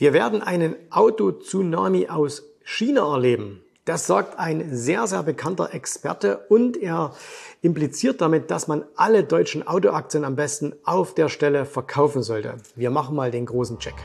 Wir 0.00 0.14
werden 0.14 0.40
einen 0.40 0.76
Auto-Tsunami 0.88 2.08
aus 2.08 2.44
China 2.64 3.12
erleben. 3.12 3.62
Das 3.84 4.06
sagt 4.06 4.38
ein 4.38 4.74
sehr, 4.74 5.06
sehr 5.06 5.22
bekannter 5.22 5.74
Experte 5.74 6.38
und 6.48 6.78
er 6.78 7.12
impliziert 7.60 8.22
damit, 8.22 8.50
dass 8.50 8.66
man 8.66 8.86
alle 8.96 9.24
deutschen 9.24 9.66
Autoaktien 9.66 10.24
am 10.24 10.36
besten 10.36 10.72
auf 10.84 11.12
der 11.12 11.28
Stelle 11.28 11.66
verkaufen 11.66 12.22
sollte. 12.22 12.54
Wir 12.76 12.88
machen 12.88 13.14
mal 13.14 13.30
den 13.30 13.44
großen 13.44 13.78
Check. 13.78 13.96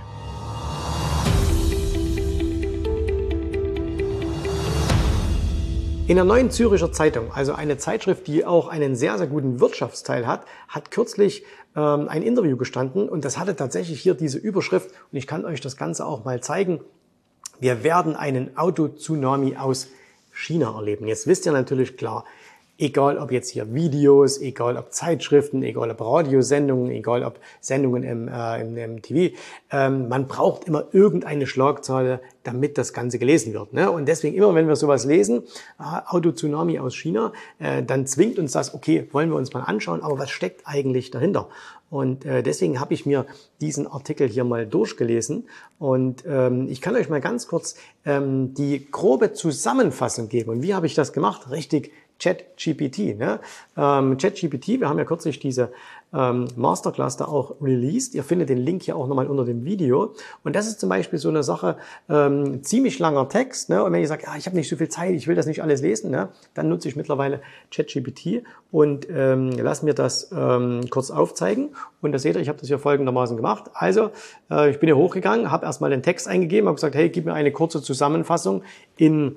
In 6.08 6.18
der 6.18 6.24
neuen 6.24 6.52
Züricher 6.52 6.92
Zeitung, 6.92 7.32
also 7.34 7.54
eine 7.54 7.80
Zeitschrift, 7.80 8.28
die 8.28 8.46
auch 8.46 8.68
einen 8.68 8.96
sehr, 8.96 9.18
sehr 9.18 9.26
guten 9.26 9.60
Wirtschaftsteil 9.60 10.28
hat, 10.28 10.46
hat 10.68 10.92
kürzlich 10.92 11.44
ähm, 11.76 12.08
ein 12.10 12.22
Interview 12.22 12.58
gestanden 12.58 13.10
und 13.10 13.26
das 13.26 13.40
hatte 13.40 13.56
tatsächlich 13.56 14.02
hier 14.02 14.14
diese 14.14 14.38
Überschrift 14.38 14.92
und 15.12 15.18
ich 15.18 15.26
kann 15.26 15.46
euch 15.46 15.62
das 15.62 15.78
Ganze 15.78 16.06
auch 16.06 16.24
mal 16.24 16.42
zeigen. 16.42 16.80
Wir 17.60 17.84
werden 17.84 18.16
einen 18.16 18.56
Auto-Tsunami 18.56 19.58
aus 19.58 19.88
China 20.32 20.76
erleben. 20.76 21.08
Jetzt 21.08 21.26
wisst 21.26 21.48
ihr 21.48 21.54
natürlich 21.54 21.98
klar, 21.98 22.24
Egal 22.78 23.18
ob 23.18 23.32
jetzt 23.32 23.50
hier 23.52 23.74
Videos, 23.74 24.42
egal 24.42 24.76
ob 24.76 24.92
Zeitschriften, 24.92 25.64
egal 25.64 25.92
ob 25.92 26.02
Radiosendungen, 26.02 26.92
egal 26.92 27.24
ob 27.24 27.40
Sendungen 27.62 28.04
im, 28.04 28.28
äh, 28.28 28.62
im, 28.62 28.76
im 28.76 29.02
TV, 29.02 29.34
ähm, 29.72 30.10
man 30.10 30.28
braucht 30.28 30.66
immer 30.66 30.86
irgendeine 30.92 31.48
Schlagzeile, 31.48 32.20
damit 32.44 32.78
das 32.78 32.92
Ganze 32.92 33.18
gelesen 33.18 33.54
wird. 33.54 33.72
Ne? 33.72 33.90
Und 33.90 34.08
deswegen 34.08 34.36
immer, 34.36 34.54
wenn 34.56 34.68
wir 34.68 34.76
sowas 34.76 35.06
lesen, 35.06 35.44
äh, 35.80 35.84
Auto-Tsunami 36.06 36.80
aus 36.80 36.96
China, 36.96 37.32
äh, 37.60 37.82
dann 37.82 38.08
zwingt 38.08 38.40
uns 38.40 38.52
das, 38.52 38.74
okay, 38.74 39.08
wollen 39.14 39.30
wir 39.30 39.38
uns 39.38 39.54
mal 39.54 39.64
anschauen, 39.64 40.02
aber 40.02 40.20
was 40.20 40.30
steckt 40.30 40.64
eigentlich 40.66 41.12
dahinter? 41.12 41.48
Und 41.90 42.26
äh, 42.26 42.44
deswegen 42.44 42.80
habe 42.80 42.94
ich 42.94 43.06
mir 43.06 43.26
diesen 43.62 43.88
Artikel 43.88 44.28
hier 44.28 44.44
mal 44.44 44.66
durchgelesen 44.66 45.48
und 45.78 46.24
ähm, 46.28 46.68
ich 46.68 46.82
kann 46.82 46.96
euch 46.96 47.10
mal 47.10 47.22
ganz 47.22 47.48
kurz 47.48 47.76
ähm, 48.06 48.54
die 48.54 48.90
grobe 48.90 49.34
Zusammenfassung 49.34 50.28
geben. 50.28 50.50
Und 50.50 50.62
wie 50.62 50.74
habe 50.74 50.88
ich 50.88 50.96
das 50.96 51.14
gemacht? 51.14 51.52
Richtig 51.52 51.92
ChatGPT. 52.20 53.18
Ne? 53.18 53.40
Ähm, 53.78 54.18
ChatGPT, 54.18 54.80
wir 54.80 54.90
haben 54.90 54.98
ja 54.98 55.06
kürzlich 55.06 55.40
diese 55.40 55.72
ähm, 56.14 56.48
Masterclass 56.56 57.18
da 57.18 57.26
auch 57.26 57.56
released. 57.62 58.16
Ihr 58.16 58.24
findet 58.24 58.50
den 58.50 58.58
Link 58.58 58.84
hier 58.84 58.96
auch 58.96 59.08
nochmal 59.08 59.28
unter 59.28 59.44
dem 59.44 59.66
Video. 59.66 60.14
Und 60.44 60.56
das 60.56 60.68
ist 60.68 60.80
zum 60.80 60.90
Beispiel 60.90 61.20
so 61.20 61.30
eine 61.30 61.44
Sache, 61.44 61.78
ähm, 62.10 62.64
ziemlich 62.64 63.00
langer 63.00 63.28
Text. 63.28 63.70
Ne? 63.70 63.84
Und 63.84 63.92
wenn 63.92 64.02
ich 64.02 64.08
sage, 64.08 64.24
ja, 64.26 64.36
ich 64.38 64.46
habe 64.46 64.56
nicht 64.56 64.70
so 64.70 64.78
viel 64.78 64.88
Zeit, 64.88 65.14
ich 65.14 65.28
will 65.28 65.36
das 65.36 65.46
nicht 65.46 65.62
alles 65.62 65.82
lesen, 65.82 66.12
ne? 66.12 66.30
dann 66.54 66.70
nutze 66.70 66.88
ich 66.88 66.96
mittlerweile 66.96 67.42
ChatGPT 67.72 68.44
und 68.72 69.08
ähm, 69.10 69.52
lass 69.52 69.84
mir 69.84 69.94
das 69.94 70.32
ähm, 70.32 70.90
kurz 70.90 71.12
aufzeigen. 71.12 71.76
Und 72.02 72.14
da 72.14 72.20
seht 72.20 72.36
ihr, 72.36 72.42
ich 72.42 72.50
habe 72.50 72.60
das 72.60 72.68
hier 72.68 72.80
folgendermaßen 72.80 73.36
gemacht. 73.36 73.72
Also, 73.74 74.12
äh, 74.50 74.70
ich 74.70 74.80
bin 74.80 74.88
hier 74.88 74.98
hochgegangen, 74.98 75.52
habe 75.52 75.66
erstmal 75.66 75.90
den 75.90 76.04
Text 76.04 76.28
eingegeben, 76.28 76.68
habe 76.68 76.76
gesagt, 76.76 76.96
hey, 76.96 77.10
gib 77.10 77.26
mir 77.26 77.34
eine 77.34 77.52
kurze 77.52 77.82
Zusammenfassung 77.82 78.64
in 78.96 79.36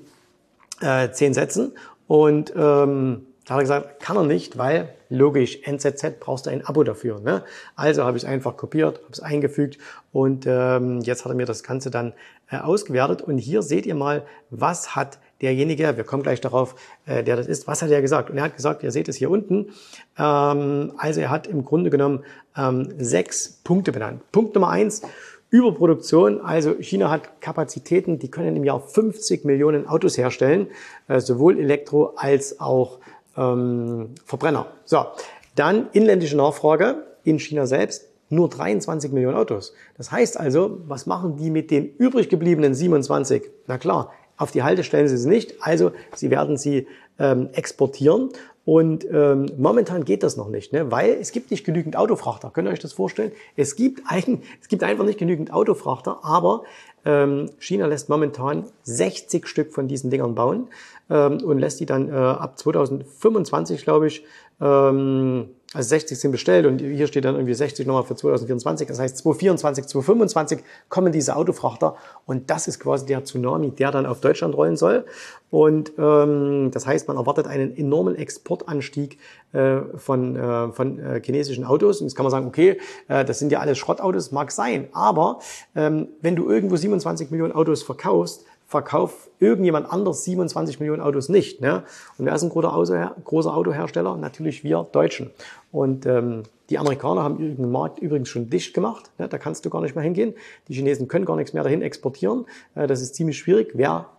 äh, 0.80 1.10
zehn 1.10 1.34
Sätzen 1.34 1.72
und 2.08 2.52
ähm, 2.56 3.26
da 3.44 3.54
hat 3.54 3.60
er 3.60 3.62
gesagt, 3.62 4.00
kann 4.00 4.16
er 4.16 4.24
nicht, 4.24 4.58
weil 4.58 4.88
logisch, 5.08 5.60
NZZ 5.62 6.20
brauchst 6.20 6.46
du 6.46 6.50
ein 6.50 6.66
Abo 6.66 6.84
dafür. 6.84 7.20
Ne? 7.20 7.44
Also 7.76 8.04
habe 8.04 8.16
ich 8.16 8.24
es 8.24 8.28
einfach 8.28 8.56
kopiert, 8.56 8.98
habe 8.98 9.12
es 9.12 9.20
eingefügt 9.20 9.78
und 10.12 10.44
ähm, 10.46 11.00
jetzt 11.00 11.24
hat 11.24 11.32
er 11.32 11.36
mir 11.36 11.46
das 11.46 11.62
Ganze 11.62 11.90
dann 11.90 12.12
äh, 12.50 12.58
ausgewertet. 12.58 13.22
Und 13.22 13.38
hier 13.38 13.62
seht 13.62 13.86
ihr 13.86 13.94
mal, 13.94 14.24
was 14.50 14.96
hat 14.96 15.18
derjenige, 15.40 15.96
wir 15.96 16.04
kommen 16.04 16.22
gleich 16.22 16.40
darauf, 16.40 16.74
äh, 17.06 17.22
der 17.24 17.36
das 17.36 17.46
ist, 17.46 17.66
was 17.66 17.80
hat 17.80 17.90
er 17.90 18.02
gesagt? 18.02 18.28
Und 18.28 18.36
er 18.36 18.44
hat 18.44 18.56
gesagt, 18.56 18.82
ihr 18.82 18.90
seht 18.90 19.08
es 19.08 19.16
hier 19.16 19.30
unten, 19.30 19.70
ähm, 20.18 20.92
also 20.98 21.20
er 21.20 21.30
hat 21.30 21.46
im 21.46 21.64
Grunde 21.64 21.88
genommen 21.90 22.24
ähm, 22.56 22.92
sechs 22.98 23.60
Punkte 23.64 23.92
benannt. 23.92 24.30
Punkt 24.32 24.54
Nummer 24.54 24.68
eins, 24.70 25.02
Überproduktion, 25.50 26.40
also 26.42 26.74
China 26.80 27.10
hat 27.10 27.40
Kapazitäten, 27.40 28.18
die 28.18 28.30
können 28.30 28.56
im 28.56 28.64
Jahr 28.64 28.80
50 28.80 29.44
Millionen 29.44 29.86
Autos 29.86 30.18
herstellen, 30.18 30.68
äh, 31.08 31.20
sowohl 31.20 31.58
Elektro 31.58 32.12
als 32.16 32.60
auch 32.60 32.98
ähm, 33.36 34.10
Verbrenner. 34.26 34.66
So, 34.84 35.06
dann 35.54 35.88
inländische 35.92 36.36
Nachfrage 36.36 37.06
in 37.24 37.38
China 37.38 37.66
selbst 37.66 38.08
nur 38.30 38.50
23 38.50 39.10
Millionen 39.10 39.36
Autos. 39.36 39.72
Das 39.96 40.12
heißt 40.12 40.38
also, 40.38 40.80
was 40.86 41.06
machen 41.06 41.36
die 41.36 41.50
mit 41.50 41.70
den 41.70 41.94
übrig 41.96 42.28
gebliebenen 42.28 42.74
27? 42.74 43.42
Na 43.66 43.78
klar, 43.78 44.12
auf 44.36 44.50
die 44.50 44.62
Halde 44.62 44.84
stellen 44.84 45.08
sie 45.08 45.16
sie 45.16 45.28
nicht, 45.28 45.54
also 45.60 45.92
sie 46.14 46.30
werden 46.30 46.58
sie 46.58 46.86
ähm, 47.18 47.48
exportieren 47.54 48.28
und 48.68 49.06
ähm, 49.10 49.46
momentan 49.56 50.04
geht 50.04 50.22
das 50.22 50.36
noch 50.36 50.50
nicht, 50.50 50.74
ne? 50.74 50.90
weil 50.90 51.12
es 51.12 51.32
gibt 51.32 51.50
nicht 51.50 51.64
genügend 51.64 51.96
Autofrachter. 51.96 52.50
Könnt 52.50 52.68
ihr 52.68 52.72
euch 52.72 52.78
das 52.78 52.92
vorstellen? 52.92 53.32
Es 53.56 53.76
gibt, 53.76 54.02
ein, 54.04 54.42
es 54.60 54.68
gibt 54.68 54.82
einfach 54.82 55.06
nicht 55.06 55.18
genügend 55.18 55.54
Autofrachter, 55.54 56.18
aber 56.22 56.64
ähm, 57.06 57.48
China 57.60 57.86
lässt 57.86 58.10
momentan 58.10 58.66
60 58.82 59.46
Stück 59.46 59.72
von 59.72 59.88
diesen 59.88 60.10
Dingern 60.10 60.34
bauen 60.34 60.68
ähm, 61.08 61.42
und 61.42 61.58
lässt 61.58 61.80
die 61.80 61.86
dann 61.86 62.10
äh, 62.10 62.12
ab 62.12 62.58
2025, 62.58 63.84
glaube 63.84 64.08
ich, 64.08 64.26
ähm, 64.60 65.48
also 65.74 65.90
60 65.90 66.18
sind 66.18 66.32
bestellt 66.32 66.64
und 66.64 66.80
hier 66.80 67.06
steht 67.06 67.26
dann 67.26 67.34
irgendwie 67.34 67.52
60 67.52 67.86
nochmal 67.86 68.04
für 68.04 68.16
2024. 68.16 68.88
Das 68.88 68.98
heißt 68.98 69.18
2024, 69.18 69.86
2025 69.86 70.60
kommen 70.88 71.12
diese 71.12 71.36
Autofrachter 71.36 71.96
und 72.24 72.48
das 72.48 72.68
ist 72.68 72.80
quasi 72.80 73.04
der 73.04 73.22
Tsunami, 73.24 73.72
der 73.72 73.90
dann 73.90 74.06
auf 74.06 74.20
Deutschland 74.20 74.56
rollen 74.56 74.78
soll. 74.78 75.04
Und 75.50 75.92
ähm, 75.98 76.70
das 76.72 76.86
heißt, 76.86 77.06
man 77.08 77.18
erwartet 77.18 77.46
einen 77.46 77.76
enormen 77.76 78.16
Exportanstieg 78.16 79.18
äh, 79.52 79.80
von, 79.96 80.36
äh, 80.36 80.72
von 80.72 80.98
äh, 80.98 81.22
chinesischen 81.22 81.64
Autos. 81.64 82.00
Und 82.00 82.06
jetzt 82.06 82.16
kann 82.16 82.24
man 82.24 82.30
sagen, 82.30 82.46
okay, 82.46 82.78
äh, 83.08 83.24
das 83.24 83.38
sind 83.38 83.52
ja 83.52 83.60
alles 83.60 83.76
Schrottautos, 83.76 84.32
mag 84.32 84.50
sein. 84.50 84.88
Aber 84.92 85.40
ähm, 85.74 86.08
wenn 86.22 86.34
du 86.34 86.48
irgendwo 86.48 86.76
27 86.76 87.30
Millionen 87.30 87.52
Autos 87.52 87.82
verkaufst, 87.82 88.44
verkauft 88.68 89.30
irgendjemand 89.38 89.90
anders 89.90 90.24
27 90.24 90.78
Millionen 90.78 91.00
Autos 91.00 91.30
nicht. 91.30 91.62
Ne? 91.62 91.84
Und 92.18 92.26
wer 92.26 92.34
ist 92.34 92.42
ein 92.42 92.50
großer, 92.50 92.74
Auto, 92.74 93.20
großer 93.24 93.56
Autohersteller? 93.56 94.16
Natürlich 94.18 94.62
wir 94.62 94.86
Deutschen. 94.92 95.30
Und 95.72 96.04
ähm, 96.04 96.42
die 96.68 96.78
Amerikaner 96.78 97.22
haben 97.22 97.38
den 97.38 97.70
Markt 97.72 97.98
übrigens 97.98 98.28
schon 98.28 98.50
dicht 98.50 98.74
gemacht. 98.74 99.10
Ne? 99.16 99.26
Da 99.26 99.38
kannst 99.38 99.64
du 99.64 99.70
gar 99.70 99.80
nicht 99.80 99.94
mehr 99.94 100.04
hingehen. 100.04 100.34
Die 100.68 100.74
Chinesen 100.74 101.08
können 101.08 101.24
gar 101.24 101.36
nichts 101.36 101.54
mehr 101.54 101.62
dahin 101.62 101.80
exportieren. 101.80 102.44
Äh, 102.74 102.86
das 102.86 103.00
ist 103.00 103.14
ziemlich 103.14 103.38
schwierig. 103.38 103.70
Wer 103.72 104.10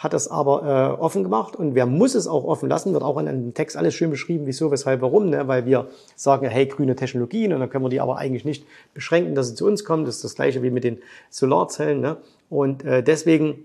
hat 0.00 0.14
das 0.14 0.28
aber 0.28 0.96
äh, 0.96 1.00
offen 1.00 1.24
gemacht 1.24 1.56
und 1.56 1.74
wer 1.74 1.84
muss 1.84 2.14
es 2.14 2.26
auch 2.26 2.44
offen 2.44 2.70
lassen, 2.70 2.94
wird 2.94 3.02
auch 3.02 3.18
in 3.18 3.28
einem 3.28 3.52
Text 3.52 3.76
alles 3.76 3.92
schön 3.92 4.08
beschrieben, 4.08 4.46
wieso, 4.46 4.70
weshalb, 4.70 5.02
warum, 5.02 5.28
ne? 5.28 5.46
weil 5.46 5.66
wir 5.66 5.88
sagen, 6.16 6.48
hey, 6.48 6.64
grüne 6.64 6.96
Technologien 6.96 7.52
und 7.52 7.60
dann 7.60 7.68
können 7.68 7.84
wir 7.84 7.90
die 7.90 8.00
aber 8.00 8.16
eigentlich 8.16 8.46
nicht 8.46 8.64
beschränken, 8.94 9.34
dass 9.34 9.50
sie 9.50 9.56
zu 9.56 9.66
uns 9.66 9.84
kommen. 9.84 10.06
Das 10.06 10.16
ist 10.16 10.24
das 10.24 10.36
gleiche 10.36 10.62
wie 10.62 10.70
mit 10.70 10.84
den 10.84 11.02
Solarzellen. 11.28 12.00
Ne? 12.00 12.16
Und 12.48 12.82
äh, 12.82 13.02
deswegen 13.02 13.62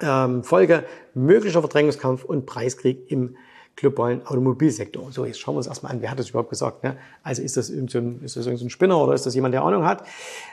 ähm, 0.00 0.44
Folge 0.44 0.84
möglicher 1.14 1.58
Verdrängungskampf 1.58 2.22
und 2.24 2.46
Preiskrieg 2.46 3.10
im 3.10 3.36
globalen 3.76 4.26
Automobilsektor. 4.26 5.12
So, 5.12 5.26
jetzt 5.26 5.38
schauen 5.38 5.54
wir 5.54 5.58
uns 5.58 5.66
erstmal 5.66 5.92
an, 5.92 6.00
wer 6.00 6.10
hat 6.10 6.18
das 6.18 6.30
überhaupt 6.30 6.48
gesagt? 6.48 6.82
Ne? 6.82 6.96
Also 7.22 7.42
ist 7.42 7.58
das, 7.58 7.68
irgendein, 7.68 8.20
ist 8.24 8.36
das 8.36 8.46
irgendein 8.46 8.70
Spinner 8.70 8.98
oder 8.98 9.12
ist 9.12 9.26
das 9.26 9.34
jemand, 9.34 9.52
der 9.52 9.62
Ahnung 9.62 9.84
hat? 9.84 10.02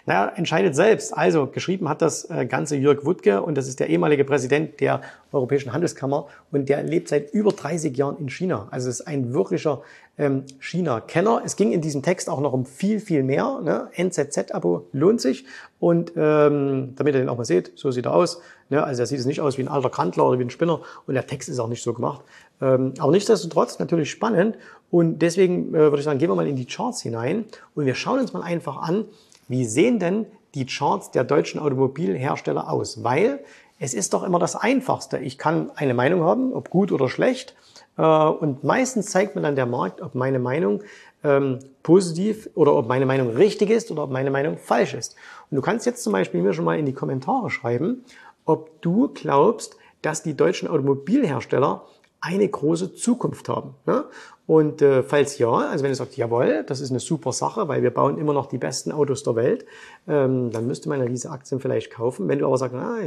Naja, 0.06 0.34
entscheidet 0.36 0.76
selbst. 0.76 1.18
Also 1.18 1.48
geschrieben 1.48 1.88
hat 1.88 2.02
das 2.02 2.30
äh, 2.30 2.46
Ganze 2.46 2.76
Jörg 2.76 3.06
Wuttke 3.06 3.42
und 3.42 3.56
das 3.56 3.70
ist 3.70 3.80
der 3.80 3.90
ehemalige 3.90 4.26
Präsident 4.26 4.82
der 4.82 5.02
Europäischen 5.32 5.72
Handelskammer 5.72 6.28
und 6.52 6.68
der 6.68 6.84
lebt 6.84 7.08
seit 7.08 7.34
über 7.34 7.52
30 7.52 7.96
Jahren 7.96 8.18
in 8.20 8.30
China. 8.30 8.68
Also 8.72 8.90
ist 8.90 9.08
ein 9.08 9.34
wirklicher 9.34 9.82
ähm, 10.18 10.44
China-Kenner. 10.60 11.42
Es 11.44 11.56
ging 11.56 11.72
in 11.72 11.82
diesem 11.82 12.04
Text 12.04 12.30
auch 12.30 12.40
noch 12.40 12.54
um 12.54 12.66
viel, 12.66 13.00
viel 13.00 13.24
mehr. 13.24 13.62
Ne? 13.64 13.90
NZZ-Abo 13.96 14.88
lohnt 14.92 15.22
sich. 15.22 15.46
Und 15.80 16.14
ähm, 16.16 16.94
damit 16.96 17.16
ihr 17.16 17.22
den 17.22 17.30
auch 17.30 17.38
mal 17.38 17.46
seht, 17.46 17.72
so 17.76 17.92
sieht 17.92 18.06
er 18.06 18.14
aus. 18.14 18.42
Ne? 18.70 18.84
Also 18.84 19.04
er 19.04 19.06
sieht 19.08 19.20
es 19.20 19.26
nicht 19.26 19.42
aus 19.42 19.58
wie 19.58 19.64
ein 19.64 19.68
alter 19.68 19.90
Kantler 19.90 20.26
oder 20.26 20.40
wie 20.40 20.44
ein 20.44 20.50
Spinner. 20.50 20.82
Und 21.08 21.16
der 21.16 21.26
Text 21.26 21.50
ist 21.50 21.60
auch 21.60 21.68
nicht 21.68 21.84
so 21.84 21.94
gemacht. 21.94 22.22
Ähm, 22.64 22.94
aber 22.98 23.12
nichtsdestotrotz 23.12 23.78
natürlich 23.80 24.10
spannend. 24.10 24.58
Und 24.90 25.20
deswegen 25.20 25.70
äh, 25.70 25.80
würde 25.80 25.98
ich 25.98 26.06
sagen, 26.06 26.20
gehen 26.20 26.30
wir 26.30 26.36
mal 26.36 26.48
in 26.48 26.56
die 26.56 26.66
Charts 26.66 27.02
hinein. 27.02 27.46
Und 27.76 27.86
wir 27.86 27.96
schauen 27.96 28.20
uns 28.20 28.32
mal 28.32 28.42
einfach 28.42 28.78
an, 28.78 29.06
wie 29.50 29.66
sehen 29.66 30.00
denn 30.00 30.26
die 30.56 30.66
Charts 30.66 31.12
der 31.12 31.26
deutschen 31.26 31.60
Automobilhersteller 31.60 32.72
aus? 32.72 33.04
Weil 33.04 33.44
es 33.80 33.94
ist 33.94 34.14
doch 34.14 34.24
immer 34.24 34.40
das 34.40 34.56
Einfachste. 34.56 35.18
Ich 35.18 35.38
kann 35.38 35.72
eine 35.76 35.94
Meinung 35.94 36.22
haben, 36.22 36.54
ob 36.54 36.70
gut 36.70 36.92
oder 36.94 37.10
schlecht. 37.10 37.54
Äh, 37.98 38.04
und 38.04 38.64
meistens 38.64 39.08
zeigt 39.08 39.36
mir 39.36 39.42
dann 39.42 39.58
der 39.58 39.66
Markt, 39.66 40.02
ob 40.02 40.16
meine 40.16 40.40
Meinung 40.40 40.84
ähm, 41.26 41.60
positiv 41.82 42.50
oder 42.56 42.74
ob 42.76 42.88
meine 42.88 43.06
Meinung 43.06 43.32
richtig 43.32 43.72
ist 43.72 43.92
oder 43.92 44.04
ob 44.04 44.12
meine 44.12 44.32
Meinung 44.32 44.58
falsch 44.58 44.94
ist. 44.94 45.16
Und 45.52 45.56
du 45.56 45.62
kannst 45.62 45.86
jetzt 45.86 46.04
zum 46.04 46.14
Beispiel 46.14 46.42
mir 46.42 46.54
schon 46.54 46.66
mal 46.66 46.80
in 46.80 46.86
die 46.86 46.94
Kommentare 46.94 47.50
schreiben, 47.50 48.06
ob 48.46 48.82
du 48.82 49.10
glaubst, 49.14 49.76
dass 50.02 50.24
die 50.24 50.36
deutschen 50.36 50.68
Automobilhersteller 50.68 51.82
eine 52.24 52.48
große 52.48 52.96
Zukunft 52.96 53.50
haben. 53.50 53.76
Ne? 53.86 54.06
Und 54.48 54.82
äh, 54.82 55.04
falls 55.04 55.38
ja, 55.40 55.52
also 55.52 55.84
wenn 55.84 55.92
du 55.92 55.96
sagst, 55.96 56.16
jawohl, 56.16 56.64
das 56.66 56.80
ist 56.80 56.90
eine 56.90 57.02
super 57.02 57.34
Sache, 57.34 57.68
weil 57.68 57.84
wir 57.84 57.94
bauen 57.94 58.18
immer 58.18 58.34
noch 58.34 58.46
die 58.46 58.58
besten 58.58 58.94
Autos 58.94 59.24
der 59.24 59.36
Welt, 59.36 59.66
ähm, 60.08 60.50
dann 60.52 60.66
müsste 60.66 60.88
man 60.88 61.02
ja 61.02 61.06
diese 61.06 61.32
Aktien 61.32 61.60
vielleicht 61.60 61.92
kaufen. 61.92 62.30
Wenn 62.30 62.40
du 62.40 62.46
aber 62.46 62.58
sagst, 62.58 62.76
na, 62.78 62.98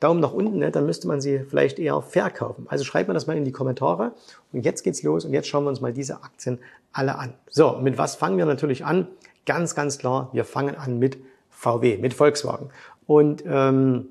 Daumen 0.00 0.20
nach 0.20 0.32
unten, 0.32 0.58
ne, 0.58 0.70
dann 0.70 0.86
müsste 0.86 1.08
man 1.08 1.20
sie 1.20 1.40
vielleicht 1.40 1.78
eher 1.78 2.00
verkaufen. 2.00 2.66
Also 2.68 2.84
schreibt 2.84 3.08
mir 3.08 3.14
das 3.14 3.26
mal 3.26 3.36
in 3.36 3.44
die 3.44 3.52
Kommentare. 3.52 4.12
Und 4.52 4.64
jetzt 4.64 4.82
geht's 4.82 5.02
los 5.02 5.26
und 5.26 5.34
jetzt 5.34 5.48
schauen 5.48 5.64
wir 5.64 5.70
uns 5.70 5.82
mal 5.82 5.92
diese 5.92 6.22
Aktien 6.22 6.58
alle 6.92 7.18
an. 7.18 7.34
So, 7.50 7.78
mit 7.82 7.98
was 7.98 8.14
fangen 8.14 8.38
wir 8.38 8.46
natürlich 8.46 8.84
an? 8.84 9.08
Ganz, 9.44 9.74
ganz 9.74 9.98
klar, 9.98 10.30
wir 10.32 10.44
fangen 10.44 10.74
an 10.74 10.98
mit 10.98 11.18
VW, 11.50 11.98
mit 11.98 12.14
Volkswagen. 12.14 12.70
Und 13.06 13.44
ähm, 13.46 14.06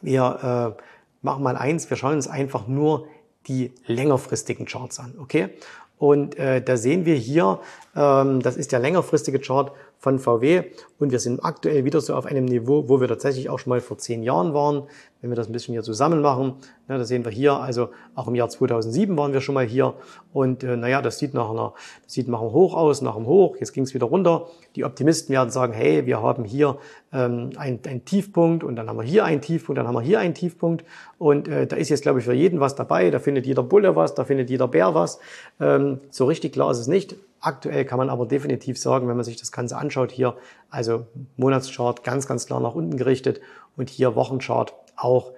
wir 0.00 0.76
äh, 0.76 0.82
machen 1.22 1.42
mal 1.42 1.56
eins, 1.56 1.88
wir 1.90 1.96
schauen 1.96 2.14
uns 2.14 2.28
einfach 2.28 2.68
nur 2.68 3.08
die 3.46 3.72
längerfristigen 3.86 4.66
Charts 4.66 4.98
an, 5.00 5.14
okay? 5.18 5.50
Und 5.98 6.36
äh, 6.38 6.60
da 6.60 6.76
sehen 6.76 7.06
wir 7.06 7.14
hier, 7.14 7.60
ähm, 7.94 8.40
das 8.40 8.56
ist 8.56 8.72
der 8.72 8.80
längerfristige 8.80 9.38
Chart 9.38 9.72
von 10.04 10.18
VW 10.18 10.64
und 10.98 11.12
wir 11.12 11.18
sind 11.18 11.42
aktuell 11.42 11.86
wieder 11.86 11.98
so 12.02 12.14
auf 12.14 12.26
einem 12.26 12.44
Niveau, 12.44 12.90
wo 12.90 13.00
wir 13.00 13.08
tatsächlich 13.08 13.48
auch 13.48 13.58
schon 13.58 13.70
mal 13.70 13.80
vor 13.80 13.96
zehn 13.96 14.22
Jahren 14.22 14.52
waren. 14.52 14.82
Wenn 15.22 15.30
wir 15.30 15.34
das 15.34 15.46
ein 15.46 15.52
bisschen 15.52 15.72
hier 15.72 15.82
zusammen 15.82 16.20
machen, 16.20 16.56
ne, 16.88 16.98
da 16.98 17.04
sehen 17.04 17.24
wir 17.24 17.32
hier, 17.32 17.54
also 17.54 17.88
auch 18.14 18.28
im 18.28 18.34
Jahr 18.34 18.50
2007 18.50 19.16
waren 19.16 19.32
wir 19.32 19.40
schon 19.40 19.54
mal 19.54 19.64
hier 19.64 19.94
und 20.34 20.62
äh, 20.62 20.76
naja, 20.76 21.00
das 21.00 21.18
sieht 21.18 21.32
nach 21.32 21.48
einer, 21.48 21.72
das 22.02 22.12
sieht 22.12 22.28
nach 22.28 22.42
einem 22.42 22.52
Hoch 22.52 22.74
aus, 22.74 23.00
nach 23.00 23.16
einem 23.16 23.24
Hoch, 23.24 23.56
jetzt 23.58 23.72
ging 23.72 23.84
es 23.84 23.94
wieder 23.94 24.04
runter. 24.04 24.46
Die 24.76 24.84
Optimisten 24.84 25.32
werden 25.32 25.48
sagen, 25.48 25.72
hey, 25.72 26.04
wir 26.04 26.20
haben 26.20 26.44
hier 26.44 26.76
ähm, 27.10 27.52
einen, 27.56 27.80
einen 27.86 28.04
Tiefpunkt 28.04 28.62
und 28.62 28.76
dann 28.76 28.90
haben 28.90 28.98
wir 28.98 29.04
hier 29.04 29.24
einen 29.24 29.40
Tiefpunkt, 29.40 29.78
dann 29.78 29.88
haben 29.88 29.94
wir 29.94 30.02
hier 30.02 30.18
einen 30.18 30.34
Tiefpunkt 30.34 30.84
und 31.16 31.48
äh, 31.48 31.66
da 31.66 31.76
ist 31.76 31.88
jetzt, 31.88 32.02
glaube 32.02 32.18
ich, 32.18 32.26
für 32.26 32.34
jeden 32.34 32.60
was 32.60 32.74
dabei, 32.74 33.10
da 33.10 33.20
findet 33.20 33.46
jeder 33.46 33.62
Bulle 33.62 33.96
was, 33.96 34.14
da 34.14 34.24
findet 34.24 34.50
jeder 34.50 34.68
Bär 34.68 34.94
was. 34.94 35.18
Ähm, 35.60 36.00
so 36.10 36.26
richtig 36.26 36.52
klar 36.52 36.70
ist 36.70 36.78
es 36.78 36.88
nicht. 36.88 37.16
Aktuell 37.44 37.84
kann 37.84 37.98
man 37.98 38.08
aber 38.08 38.24
definitiv 38.24 38.78
sagen, 38.78 39.06
wenn 39.06 39.16
man 39.16 39.24
sich 39.24 39.36
das 39.36 39.52
Ganze 39.52 39.76
anschaut, 39.76 40.10
hier 40.10 40.34
also 40.70 41.06
Monatschart 41.36 42.02
ganz, 42.02 42.26
ganz 42.26 42.46
klar 42.46 42.58
nach 42.58 42.74
unten 42.74 42.96
gerichtet 42.96 43.42
und 43.76 43.90
hier 43.90 44.14
Wochenchart 44.14 44.72
auch. 44.96 45.32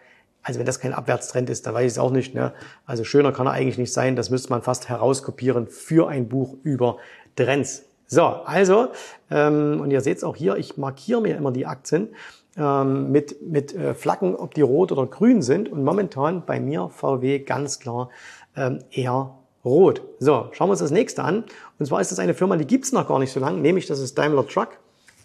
Also 0.45 0.61
wenn 0.61 0.67
das 0.67 0.79
kein 0.79 0.93
Abwärtstrend 0.93 1.51
ist, 1.51 1.67
dann 1.67 1.75
weiß 1.75 1.85
ich 1.85 1.93
es 1.95 1.99
auch 1.99 2.13
nicht. 2.13 2.33
Ne? 2.33 2.53
Also 2.87 3.03
schöner 3.03 3.33
kann 3.33 3.49
er 3.49 3.53
eigentlich 3.55 3.79
nicht 3.79 3.93
sein. 3.93 4.15
Das 4.15 4.31
müsste 4.31 4.51
man 4.51 4.63
fast 4.63 4.89
herauskopieren 4.89 5.67
für 5.67 6.09
ein 6.09 6.29
Buch 6.29 6.55
über 6.63 6.99
Trends. 7.35 7.83
So, 8.07 8.23
also, 8.23 8.91
ähm, 9.29 9.81
und 9.81 9.91
ihr 9.91 10.01
seht 10.01 10.19
es 10.19 10.23
auch 10.23 10.37
hier, 10.37 10.57
ich 10.59 10.77
markiere 10.77 11.21
mir 11.21 11.37
immer 11.37 11.51
die 11.51 11.67
Aktien 11.67 12.11
ähm, 12.57 13.11
mit, 13.11 13.43
mit 13.43 13.75
äh, 13.75 13.95
Flaggen, 13.95 14.37
ob 14.37 14.55
die 14.55 14.61
rot 14.61 14.93
oder 14.93 15.07
grün 15.07 15.43
sind. 15.43 15.69
Und 15.69 15.83
momentan 15.83 16.47
bei 16.47 16.61
mir 16.61 16.89
VW 16.89 17.41
ganz 17.41 17.81
klar 17.81 18.11
ähm, 18.57 18.79
eher 18.93 19.35
rot. 19.67 20.01
So, 20.21 20.49
schauen 20.53 20.69
wir 20.69 20.73
uns 20.73 20.81
das 20.81 20.91
nächste 20.91 21.23
an. 21.23 21.45
Und 21.79 21.87
zwar 21.87 22.01
ist 22.01 22.13
das 22.13 22.19
eine 22.19 22.33
Firma, 22.33 22.57
die 22.57 22.67
gibt's 22.67 22.93
noch 22.93 23.07
gar 23.07 23.19
nicht 23.19 23.33
so 23.33 23.41
lange, 23.41 23.59
nämlich 23.59 23.87
das 23.87 23.99
ist 23.99 24.17
Daimler 24.17 24.47
Truck. 24.47 24.69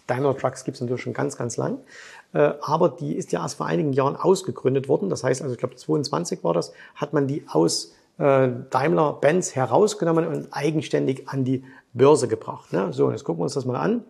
Daimler 0.06 0.36
Trucks 0.36 0.64
gibt's 0.64 0.80
natürlich 0.80 1.02
schon 1.02 1.14
ganz, 1.14 1.38
ganz 1.38 1.56
lang. 1.56 1.78
Äh, 2.34 2.52
aber 2.60 2.88
die 2.90 3.14
ist 3.14 3.32
ja 3.32 3.40
erst 3.40 3.56
vor 3.56 3.66
einigen 3.66 3.92
Jahren 3.92 4.16
ausgegründet 4.16 4.88
worden. 4.88 5.08
Das 5.08 5.24
heißt, 5.24 5.40
also 5.40 5.54
ich 5.54 5.58
glaube 5.58 5.76
22 5.76 6.42
war 6.44 6.52
das, 6.52 6.72
hat 6.96 7.12
man 7.12 7.28
die 7.28 7.44
aus 7.48 7.94
äh, 8.18 8.48
Daimler-Benz 8.70 9.54
herausgenommen 9.54 10.26
und 10.26 10.48
eigenständig 10.50 11.28
an 11.28 11.44
die 11.44 11.64
Börse 11.94 12.26
gebracht. 12.26 12.72
Ne? 12.72 12.92
So, 12.92 13.10
jetzt 13.10 13.24
gucken 13.24 13.40
wir 13.40 13.44
uns 13.44 13.54
das 13.54 13.64
mal 13.64 13.76
an. 13.76 14.02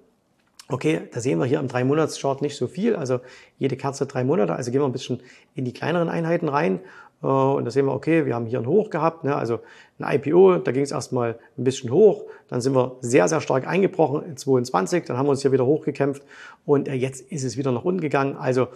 Okay, 0.69 1.03
da 1.13 1.21
sehen 1.21 1.39
wir 1.39 1.45
hier 1.45 1.61
im 1.61 1.69
Drei-Monats-Chart 1.69 2.41
nicht 2.41 2.57
so 2.57 2.67
viel, 2.67 2.97
also 2.97 3.21
jede 3.59 3.77
Kerze 3.77 4.07
drei 4.07 4.25
Monate, 4.25 4.55
also 4.55 4.71
gehen 4.71 4.81
wir 4.81 4.87
ein 4.87 4.93
bisschen 4.93 5.21
in 5.55 5.67
die 5.67 5.73
kleineren 5.73 6.09
Einheiten 6.09 6.49
rein 6.49 6.81
und 7.27 7.65
da 7.65 7.71
sehen 7.71 7.87
wir, 7.87 7.93
okay, 7.93 8.27
wir 8.27 8.35
haben 8.35 8.47
hier 8.47 8.59
ein 8.59 8.67
Hoch 8.67 8.91
gehabt, 8.91 9.25
ne? 9.25 9.37
also 9.37 9.61
ein 9.99 10.17
IPO, 10.17 10.59
da 10.59 10.73
ging 10.73 10.83
es 10.83 10.91
erstmal 10.91 11.39
ein 11.57 11.65
bisschen 11.65 11.91
hoch, 11.91 12.25
dann 12.49 12.61
sind 12.61 12.75
wir 12.75 12.97
sehr, 13.01 13.29
sehr 13.29 13.41
stark 13.41 13.67
eingebrochen 13.67 14.25
in 14.25 14.37
22, 14.37 15.05
dann 15.05 15.17
haben 15.17 15.27
wir 15.27 15.31
uns 15.31 15.43
hier 15.43 15.53
wieder 15.53 15.67
hochgekämpft 15.67 16.23
und 16.67 16.89
äh, 16.89 16.95
jetzt 16.95 17.21
ist 17.33 17.45
es 17.45 17.57
wieder 17.57 17.73
nach 17.73 17.85
unten 17.85 18.01
gegangen. 18.01 18.37
Also 18.37 18.69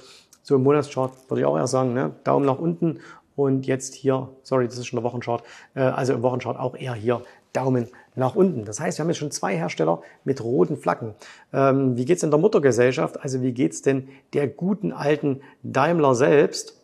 so 0.43 0.55
im 0.55 0.63
Monatschart 0.63 1.13
würde 1.29 1.41
ich 1.41 1.47
auch 1.47 1.57
eher 1.57 1.67
sagen, 1.67 1.93
ne? 1.93 2.13
Daumen 2.23 2.47
nach 2.47 2.59
unten 2.59 3.01
und 3.35 3.67
jetzt 3.67 3.95
hier, 3.95 4.29
sorry, 4.43 4.67
das 4.67 4.79
ist 4.79 4.87
schon 4.87 4.97
der 4.97 5.05
Wochenchart, 5.05 5.43
äh, 5.75 5.81
also 5.81 6.15
im 6.15 6.23
Wochenchart 6.23 6.59
auch 6.59 6.77
eher 6.77 6.95
hier 6.95 7.23
Daumen 7.53 7.89
nach 8.15 8.35
unten. 8.35 8.65
Das 8.65 8.81
heißt, 8.81 8.99
wir 8.99 9.03
haben 9.03 9.11
jetzt 9.11 9.19
schon 9.19 9.31
zwei 9.31 9.57
Hersteller 9.57 10.03
mit 10.25 10.43
roten 10.43 10.77
Flaggen. 10.77 11.15
Ähm, 11.53 11.97
wie 11.97 12.05
geht's 12.05 12.23
in 12.23 12.31
der 12.31 12.39
Muttergesellschaft? 12.39 13.21
Also 13.21 13.43
wie 13.43 13.53
geht's 13.53 13.83
denn 13.83 14.09
der 14.35 14.47
guten 14.47 14.93
alten 14.93 15.41
Daimler 15.63 16.15
selbst? 16.15 16.76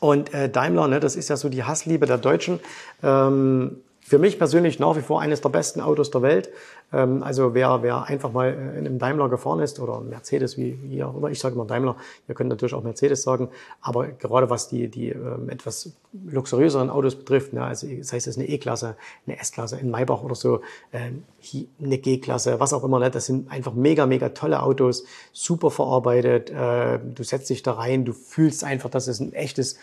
Und 0.00 0.32
äh, 0.32 0.48
Daimler, 0.48 0.88
ne, 0.88 1.00
das 1.00 1.16
ist 1.16 1.28
ja 1.28 1.36
so 1.36 1.48
die 1.48 1.64
Hassliebe 1.64 2.06
der 2.06 2.18
Deutschen. 2.18 2.60
Ähm, 3.02 3.82
für 4.00 4.18
mich 4.18 4.38
persönlich 4.38 4.78
nach 4.78 4.96
wie 4.96 5.02
vor 5.02 5.20
eines 5.20 5.40
der 5.42 5.50
besten 5.50 5.80
Autos 5.80 6.10
der 6.10 6.22
Welt. 6.22 6.48
Ähm, 6.92 7.22
also 7.22 7.54
wer, 7.54 7.82
wer 7.82 8.04
einfach 8.04 8.32
mal 8.32 8.48
äh, 8.48 8.78
in 8.78 8.86
einem 8.86 8.98
Daimler 8.98 9.28
gefahren 9.28 9.60
ist 9.60 9.78
oder 9.80 10.00
Mercedes 10.00 10.56
wie 10.56 10.78
hier, 10.88 11.14
oder 11.14 11.28
ich 11.30 11.38
sage 11.38 11.54
immer 11.54 11.66
Daimler, 11.66 11.96
ihr 12.26 12.34
könnt 12.34 12.48
natürlich 12.48 12.74
auch 12.74 12.82
Mercedes 12.82 13.22
sagen, 13.22 13.48
aber 13.80 14.08
gerade 14.08 14.48
was 14.48 14.68
die, 14.68 14.88
die 14.88 15.10
ähm, 15.10 15.48
etwas 15.50 15.92
luxuriöseren 16.12 16.88
Autos 16.88 17.14
betrifft, 17.14 17.52
ne, 17.52 17.62
also 17.62 17.86
sei 18.00 18.16
es 18.16 18.36
eine 18.36 18.48
E-Klasse, 18.48 18.96
eine 19.26 19.38
S-Klasse, 19.38 19.76
ein 19.76 19.90
Maybach 19.90 20.22
oder 20.22 20.34
so, 20.34 20.60
ähm, 20.92 21.24
eine 21.82 21.98
G-Klasse, 21.98 22.58
was 22.60 22.72
auch 22.72 22.84
immer, 22.84 22.98
ne, 22.98 23.10
das 23.10 23.26
sind 23.26 23.50
einfach 23.50 23.74
mega, 23.74 24.06
mega 24.06 24.30
tolle 24.30 24.62
Autos, 24.62 25.04
super 25.32 25.70
verarbeitet, 25.70 26.50
äh, 26.50 26.98
du 26.98 27.22
setzt 27.22 27.50
dich 27.50 27.62
da 27.62 27.72
rein, 27.72 28.04
du 28.06 28.12
fühlst 28.14 28.64
einfach, 28.64 28.88
dass 28.88 29.08
es 29.08 29.20
ein 29.20 29.34
echtes 29.34 29.78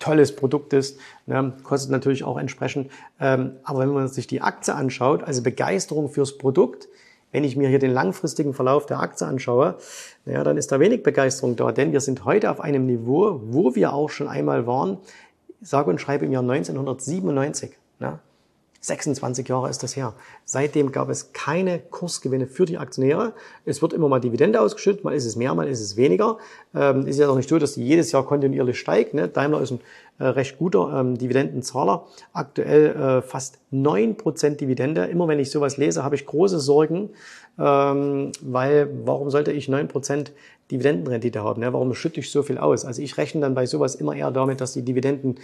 tolles 0.00 0.34
Produkt 0.34 0.72
ist, 0.72 0.98
ne, 1.26 1.52
kostet 1.62 1.92
natürlich 1.92 2.24
auch 2.24 2.38
entsprechend. 2.38 2.90
Ähm, 3.20 3.52
aber 3.62 3.80
wenn 3.80 3.90
man 3.90 4.08
sich 4.08 4.26
die 4.26 4.40
Aktie 4.40 4.74
anschaut, 4.74 5.22
also 5.22 5.42
Begeisterung 5.42 6.08
fürs 6.08 6.36
Produkt, 6.36 6.88
wenn 7.32 7.44
ich 7.44 7.56
mir 7.56 7.68
hier 7.68 7.78
den 7.78 7.92
langfristigen 7.92 8.54
Verlauf 8.54 8.86
der 8.86 8.98
Aktie 8.98 9.26
anschaue, 9.26 9.76
naja, 10.24 10.42
dann 10.42 10.56
ist 10.56 10.72
da 10.72 10.80
wenig 10.80 11.04
Begeisterung 11.04 11.54
da, 11.54 11.70
denn 11.70 11.92
wir 11.92 12.00
sind 12.00 12.24
heute 12.24 12.50
auf 12.50 12.60
einem 12.60 12.86
Niveau, 12.86 13.40
wo 13.44 13.76
wir 13.76 13.92
auch 13.92 14.10
schon 14.10 14.26
einmal 14.26 14.66
waren, 14.66 14.98
sage 15.60 15.90
und 15.90 16.00
schreibe 16.00 16.24
im 16.24 16.32
Jahr 16.32 16.42
1997. 16.42 17.76
Ne? 18.00 18.18
26 18.80 19.46
Jahre 19.48 19.68
ist 19.68 19.82
das 19.82 19.94
her. 19.94 20.14
Seitdem 20.44 20.90
gab 20.90 21.10
es 21.10 21.32
keine 21.32 21.78
Kursgewinne 21.78 22.46
für 22.46 22.64
die 22.64 22.78
Aktionäre. 22.78 23.34
Es 23.66 23.82
wird 23.82 23.92
immer 23.92 24.08
mal 24.08 24.20
Dividende 24.20 24.60
ausgeschüttet, 24.60 25.04
mal 25.04 25.14
ist 25.14 25.26
es 25.26 25.36
mehr, 25.36 25.54
mal 25.54 25.68
ist 25.68 25.80
es 25.80 25.96
weniger. 25.96 26.38
Ähm, 26.74 27.06
ist 27.06 27.18
ja 27.18 27.28
auch 27.28 27.36
nicht 27.36 27.48
so, 27.48 27.58
dass 27.58 27.74
die 27.74 27.84
jedes 27.84 28.10
Jahr 28.12 28.24
kontinuierlich 28.24 28.78
steigt. 28.78 29.12
Ne? 29.12 29.28
Daimler 29.28 29.60
ist 29.60 29.72
ein 29.72 29.80
äh, 30.18 30.24
recht 30.24 30.58
guter 30.58 30.98
ähm, 30.98 31.18
Dividendenzahler. 31.18 32.06
Aktuell 32.32 32.96
äh, 32.96 33.22
fast 33.22 33.58
neun 33.70 34.16
Prozent 34.16 34.60
Dividende. 34.62 35.04
Immer 35.04 35.28
wenn 35.28 35.40
ich 35.40 35.50
sowas 35.50 35.76
lese, 35.76 36.02
habe 36.02 36.14
ich 36.14 36.24
große 36.24 36.58
Sorgen, 36.58 37.10
ähm, 37.58 38.32
weil 38.40 38.88
warum 39.04 39.30
sollte 39.30 39.52
ich 39.52 39.68
neun 39.68 39.88
Prozent 39.88 40.32
Dividendenrendite 40.70 41.42
haben? 41.42 41.60
Ne? 41.60 41.72
Warum 41.72 41.92
schütte 41.94 42.20
ich 42.20 42.30
so 42.30 42.42
viel 42.42 42.56
aus? 42.56 42.86
Also 42.86 43.02
ich 43.02 43.18
rechne 43.18 43.42
dann 43.42 43.54
bei 43.54 43.66
sowas 43.66 43.94
immer 43.94 44.14
eher 44.14 44.30
damit, 44.30 44.62
dass 44.62 44.72
die 44.72 44.82
Dividenden 44.82 45.36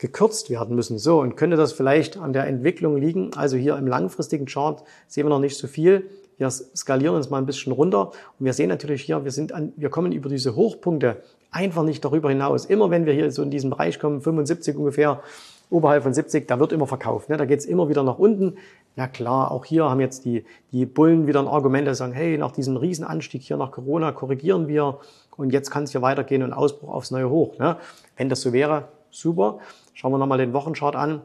gekürzt 0.00 0.48
werden 0.48 0.74
müssen. 0.74 0.98
So, 0.98 1.20
und 1.20 1.36
könnte 1.36 1.56
das 1.56 1.72
vielleicht 1.72 2.16
an 2.16 2.32
der 2.32 2.46
Entwicklung 2.46 2.96
liegen? 2.96 3.32
Also 3.36 3.56
hier 3.56 3.76
im 3.76 3.86
langfristigen 3.86 4.46
Chart 4.46 4.82
sehen 5.06 5.26
wir 5.26 5.30
noch 5.30 5.40
nicht 5.40 5.58
so 5.58 5.68
viel. 5.68 6.08
Wir 6.38 6.50
skalieren 6.50 7.14
uns 7.14 7.28
mal 7.28 7.36
ein 7.36 7.44
bisschen 7.44 7.70
runter 7.70 8.12
und 8.38 8.46
wir 8.46 8.54
sehen 8.54 8.70
natürlich 8.70 9.02
hier, 9.02 9.24
wir 9.24 9.30
sind 9.30 9.52
an, 9.52 9.74
wir 9.76 9.90
kommen 9.90 10.12
über 10.12 10.30
diese 10.30 10.56
Hochpunkte 10.56 11.18
einfach 11.50 11.82
nicht 11.82 12.02
darüber 12.02 12.30
hinaus. 12.30 12.64
Immer 12.64 12.90
wenn 12.90 13.04
wir 13.04 13.12
hier 13.12 13.30
so 13.30 13.42
in 13.42 13.50
diesem 13.50 13.68
Bereich 13.68 13.98
kommen, 13.98 14.22
75 14.22 14.74
ungefähr, 14.74 15.20
oberhalb 15.68 16.02
von 16.02 16.14
70, 16.14 16.48
da 16.48 16.58
wird 16.58 16.72
immer 16.72 16.86
verkauft. 16.86 17.28
Ne? 17.28 17.36
Da 17.36 17.44
geht's 17.44 17.66
immer 17.66 17.90
wieder 17.90 18.02
nach 18.02 18.18
unten. 18.18 18.56
Na 18.96 19.06
klar, 19.06 19.50
auch 19.50 19.66
hier 19.66 19.84
haben 19.84 20.00
jetzt 20.00 20.24
die, 20.24 20.44
die 20.72 20.86
Bullen 20.86 21.26
wieder 21.26 21.40
ein 21.40 21.46
Argument, 21.46 21.86
die 21.86 21.94
sagen, 21.94 22.12
hey, 22.12 22.38
nach 22.38 22.52
diesem 22.52 22.78
Riesenanstieg 22.78 23.42
hier 23.42 23.58
nach 23.58 23.70
Corona 23.70 24.12
korrigieren 24.12 24.66
wir 24.66 24.98
und 25.36 25.52
jetzt 25.52 25.70
kann 25.70 25.84
es 25.84 25.92
hier 25.92 26.00
weitergehen 26.00 26.42
und 26.42 26.54
Ausbruch 26.54 26.88
aufs 26.88 27.10
neue 27.10 27.28
Hoch. 27.28 27.58
Ne? 27.58 27.76
Wenn 28.16 28.30
das 28.30 28.40
so 28.40 28.54
wäre, 28.54 28.88
super. 29.10 29.58
Schauen 29.94 30.12
wir 30.12 30.18
nochmal 30.18 30.38
den 30.38 30.52
Wochenchart 30.52 30.96
an. 30.96 31.22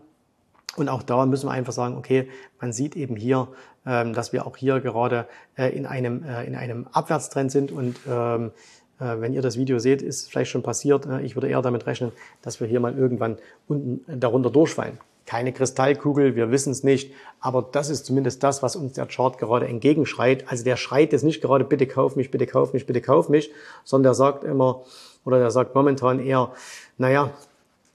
Und 0.76 0.90
auch 0.90 1.04
da 1.04 1.26
müssen 1.26 1.48
wir 1.48 1.52
einfach 1.52 1.74
sagen, 1.74 1.98
okay, 1.98 2.30
man 2.60 2.74
sieht 2.74 2.96
eben 2.96 3.16
hier, 3.16 3.48
ähm, 3.86 4.14
dass 4.14 4.34
wir 4.34 4.46
auch 4.46 4.58
hier 4.58 4.80
gerade 4.82 5.26
äh, 5.58 5.70
in, 5.70 5.86
einem, 5.86 6.24
äh, 6.24 6.44
in 6.46 6.56
einem 6.56 6.88
Abwärtstrend 6.92 7.52
sind. 7.52 7.72
Und 7.72 7.96
ähm, 8.10 8.52
äh, 9.00 9.20
wenn 9.20 9.34
ihr 9.34 9.42
das 9.42 9.58
Video 9.58 9.80
seht, 9.80 10.02
ist 10.02 10.30
vielleicht 10.30 10.52
schon 10.52 10.64
passiert. 10.64 11.08
Ich 11.24 11.36
würde 11.36 11.48
eher 11.48 11.62
damit 11.62 11.86
rechnen, 11.86 12.12
dass 12.42 12.60
wir 12.60 12.68
hier 12.68 12.80
mal 12.80 12.98
irgendwann 12.98 13.38
unten 13.68 14.20
darunter 14.20 14.50
durchfallen. 14.50 14.98
Keine 15.26 15.54
Kristallkugel, 15.54 16.36
wir 16.36 16.52
wissen 16.52 16.72
es 16.72 16.84
nicht, 16.84 17.12
aber 17.40 17.68
das 17.72 17.90
ist 17.90 18.06
zumindest 18.06 18.44
das, 18.44 18.62
was 18.62 18.76
uns 18.76 18.94
der 18.94 19.08
Chart 19.08 19.40
gerade 19.40 19.68
entgegenschreit. 19.68 20.46
Also 20.52 20.64
der 20.64 20.78
schreit 20.78 21.14
jetzt 21.14 21.24
nicht 21.24 21.42
gerade, 21.42 21.64
bitte 21.66 21.88
kauf 21.88 22.16
mich, 22.16 22.30
bitte 22.30 22.46
kauf 22.46 22.74
mich, 22.74 22.86
bitte 22.86 23.02
kauf 23.02 23.28
mich, 23.28 23.50
sondern 23.84 24.12
der 24.12 24.14
sagt 24.14 24.44
immer, 24.44 24.84
oder 25.24 25.40
der 25.40 25.50
sagt 25.50 25.74
momentan 25.74 26.20
eher, 26.20 26.52
naja, 27.00 27.32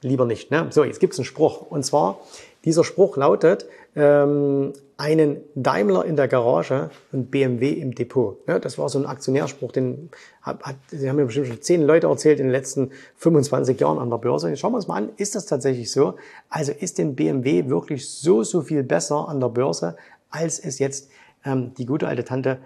lieber 0.02 0.24
nicht. 0.24 0.50
Ne? 0.50 0.66
So, 0.70 0.84
jetzt 0.84 1.00
gibt's 1.00 1.18
einen 1.18 1.24
Spruch. 1.24 1.62
Und 1.62 1.84
zwar, 1.84 2.20
dieser 2.64 2.84
Spruch 2.84 3.16
lautet, 3.16 3.66
ähm, 3.96 4.72
einen 4.96 5.38
Daimler 5.54 6.04
in 6.04 6.16
der 6.16 6.28
Garage 6.28 6.90
und 7.10 7.30
BMW 7.30 7.70
im 7.70 7.94
Depot. 7.94 8.36
Ja, 8.46 8.58
das 8.58 8.76
war 8.76 8.88
so 8.90 8.98
ein 8.98 9.06
Aktionärspruch, 9.06 9.72
den 9.72 10.10
hat, 10.42 10.62
hat, 10.62 10.76
die 10.92 11.08
haben 11.08 11.16
mir 11.16 11.24
bestimmt 11.24 11.46
schon 11.46 11.62
zehn 11.62 11.82
Leute 11.82 12.06
erzählt 12.06 12.38
in 12.38 12.46
den 12.46 12.52
letzten 12.52 12.90
25 13.16 13.80
Jahren 13.80 13.98
an 13.98 14.10
der 14.10 14.18
Börse. 14.18 14.50
Jetzt 14.50 14.60
schauen 14.60 14.72
wir 14.72 14.76
uns 14.76 14.88
mal 14.88 14.96
an, 14.96 15.08
ist 15.16 15.34
das 15.34 15.46
tatsächlich 15.46 15.90
so? 15.90 16.16
Also 16.50 16.72
ist 16.72 16.98
denn 16.98 17.14
BMW 17.14 17.68
wirklich 17.68 18.10
so, 18.10 18.42
so 18.42 18.60
viel 18.60 18.82
besser 18.82 19.26
an 19.28 19.40
der 19.40 19.48
Börse, 19.48 19.96
als 20.28 20.58
es 20.58 20.78
jetzt 20.78 21.08
ähm, 21.46 21.72
die 21.78 21.86
gute 21.86 22.06
alte 22.06 22.24
Tante 22.24 22.58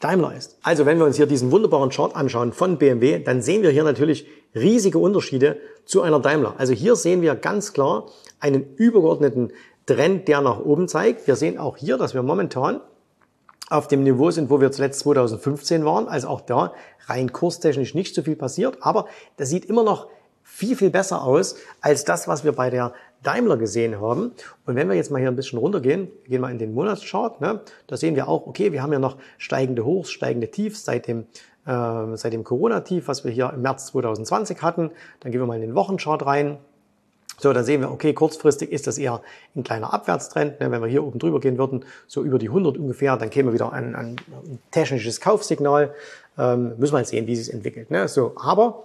Daimler 0.00 0.34
ist. 0.34 0.58
Also 0.62 0.84
wenn 0.84 0.98
wir 0.98 1.06
uns 1.06 1.16
hier 1.16 1.26
diesen 1.26 1.50
wunderbaren 1.50 1.90
Chart 1.90 2.14
anschauen 2.14 2.52
von 2.52 2.78
BMW, 2.78 3.18
dann 3.18 3.40
sehen 3.42 3.62
wir 3.62 3.70
hier 3.70 3.84
natürlich 3.84 4.26
riesige 4.54 4.98
Unterschiede 4.98 5.58
zu 5.84 6.02
einer 6.02 6.20
Daimler. 6.20 6.54
Also 6.58 6.72
hier 6.72 6.96
sehen 6.96 7.22
wir 7.22 7.34
ganz 7.34 7.72
klar 7.72 8.06
einen 8.40 8.74
übergeordneten 8.76 9.52
Trend, 9.86 10.28
der 10.28 10.40
nach 10.40 10.60
oben 10.60 10.88
zeigt. 10.88 11.26
Wir 11.26 11.36
sehen 11.36 11.58
auch 11.58 11.76
hier, 11.76 11.96
dass 11.96 12.12
wir 12.12 12.22
momentan 12.22 12.80
auf 13.68 13.88
dem 13.88 14.02
Niveau 14.02 14.30
sind, 14.30 14.50
wo 14.50 14.60
wir 14.60 14.70
zuletzt 14.70 15.00
2015 15.00 15.84
waren. 15.84 16.08
Also 16.08 16.28
auch 16.28 16.40
da 16.40 16.72
rein 17.06 17.32
kurstechnisch 17.32 17.94
nicht 17.94 18.14
so 18.14 18.22
viel 18.22 18.36
passiert, 18.36 18.78
aber 18.80 19.06
das 19.36 19.48
sieht 19.48 19.64
immer 19.64 19.82
noch 19.82 20.08
viel, 20.42 20.76
viel 20.76 20.90
besser 20.90 21.22
aus 21.22 21.56
als 21.80 22.04
das, 22.04 22.28
was 22.28 22.44
wir 22.44 22.52
bei 22.52 22.70
der 22.70 22.92
Daimler 23.22 23.56
gesehen 23.56 24.00
haben. 24.00 24.32
Und 24.66 24.76
wenn 24.76 24.88
wir 24.88 24.94
jetzt 24.94 25.10
mal 25.10 25.18
hier 25.18 25.28
ein 25.28 25.36
bisschen 25.36 25.58
runtergehen, 25.58 26.08
wir 26.24 26.30
gehen 26.30 26.40
mal 26.40 26.50
in 26.50 26.58
den 26.58 26.74
Monatschart, 26.74 27.40
ne, 27.40 27.60
da 27.86 27.96
sehen 27.96 28.16
wir 28.16 28.28
auch, 28.28 28.46
okay, 28.46 28.72
wir 28.72 28.82
haben 28.82 28.92
ja 28.92 28.98
noch 28.98 29.16
steigende 29.38 29.84
Hochs, 29.84 30.10
steigende 30.10 30.50
Tiefs 30.50 30.84
seit 30.84 31.08
dem, 31.08 31.26
äh, 31.66 32.16
seit 32.16 32.32
dem 32.32 32.44
Corona-Tief, 32.44 33.08
was 33.08 33.24
wir 33.24 33.32
hier 33.32 33.52
im 33.54 33.62
März 33.62 33.86
2020 33.86 34.62
hatten. 34.62 34.90
Dann 35.20 35.32
gehen 35.32 35.40
wir 35.40 35.46
mal 35.46 35.56
in 35.56 35.62
den 35.62 35.74
Wochenchart 35.74 36.24
rein. 36.24 36.58
So, 37.38 37.52
dann 37.52 37.64
sehen 37.64 37.82
wir, 37.82 37.90
okay, 37.90 38.14
kurzfristig 38.14 38.72
ist 38.72 38.86
das 38.86 38.96
eher 38.96 39.20
ein 39.54 39.62
kleiner 39.62 39.92
Abwärtstrend. 39.92 40.58
Ne? 40.60 40.70
Wenn 40.70 40.80
wir 40.80 40.88
hier 40.88 41.04
oben 41.04 41.18
drüber 41.18 41.38
gehen 41.38 41.58
würden, 41.58 41.84
so 42.06 42.22
über 42.22 42.38
die 42.38 42.48
100 42.48 42.78
ungefähr, 42.78 43.16
dann 43.18 43.28
käme 43.28 43.52
wieder 43.52 43.72
ein, 43.72 43.94
ein 43.94 44.16
technisches 44.70 45.20
Kaufsignal. 45.20 45.94
Ähm, 46.38 46.74
müssen 46.78 46.94
wir 46.94 47.00
jetzt 47.00 47.10
sehen, 47.10 47.26
wie 47.26 47.36
sich 47.36 47.52
entwickelt. 47.52 47.90
Ne? 47.90 48.08
So, 48.08 48.32
aber 48.36 48.84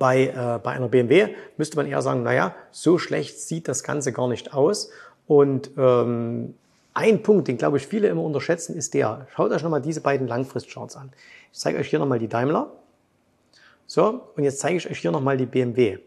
bei, 0.00 0.28
äh, 0.28 0.58
bei 0.62 0.72
einer 0.72 0.88
BMW 0.88 1.28
müsste 1.58 1.76
man 1.76 1.86
eher 1.86 2.00
sagen, 2.00 2.22
naja, 2.22 2.54
so 2.72 2.96
schlecht 2.96 3.38
sieht 3.38 3.68
das 3.68 3.84
Ganze 3.84 4.12
gar 4.12 4.28
nicht 4.28 4.54
aus. 4.54 4.90
Und 5.26 5.72
ähm, 5.76 6.54
ein 6.94 7.22
Punkt, 7.22 7.48
den 7.48 7.58
glaube 7.58 7.76
ich 7.76 7.86
viele 7.86 8.08
immer 8.08 8.22
unterschätzen, 8.22 8.74
ist 8.74 8.94
der. 8.94 9.26
Schaut 9.34 9.52
euch 9.52 9.62
nochmal 9.62 9.82
diese 9.82 10.00
beiden 10.00 10.26
Langfristcharts 10.26 10.96
an. 10.96 11.12
Ich 11.52 11.58
zeige 11.58 11.78
euch 11.78 11.90
hier 11.90 11.98
nochmal 11.98 12.18
die 12.18 12.28
Daimler. 12.28 12.72
So, 13.86 14.22
und 14.36 14.42
jetzt 14.42 14.60
zeige 14.60 14.78
ich 14.78 14.90
euch 14.90 14.98
hier 14.98 15.10
nochmal 15.10 15.36
die 15.36 15.46
BMW. 15.46 15.98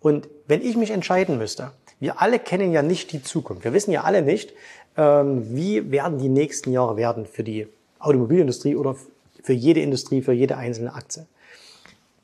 Und 0.00 0.28
wenn 0.46 0.60
ich 0.60 0.76
mich 0.76 0.90
entscheiden 0.90 1.38
müsste, 1.38 1.70
wir 2.00 2.20
alle 2.20 2.38
kennen 2.38 2.70
ja 2.70 2.82
nicht 2.82 3.12
die 3.12 3.22
Zukunft. 3.22 3.64
Wir 3.64 3.72
wissen 3.72 3.92
ja 3.92 4.02
alle 4.02 4.20
nicht, 4.20 4.52
ähm, 4.98 5.56
wie 5.56 5.90
werden 5.90 6.18
die 6.18 6.28
nächsten 6.28 6.70
Jahre 6.70 6.98
werden 6.98 7.24
für 7.24 7.44
die 7.44 7.66
Automobilindustrie 7.98 8.76
oder 8.76 8.94
für 9.42 9.54
jede 9.54 9.80
Industrie, 9.80 10.20
für 10.20 10.34
jede 10.34 10.58
einzelne 10.58 10.92
Aktie. 10.94 11.26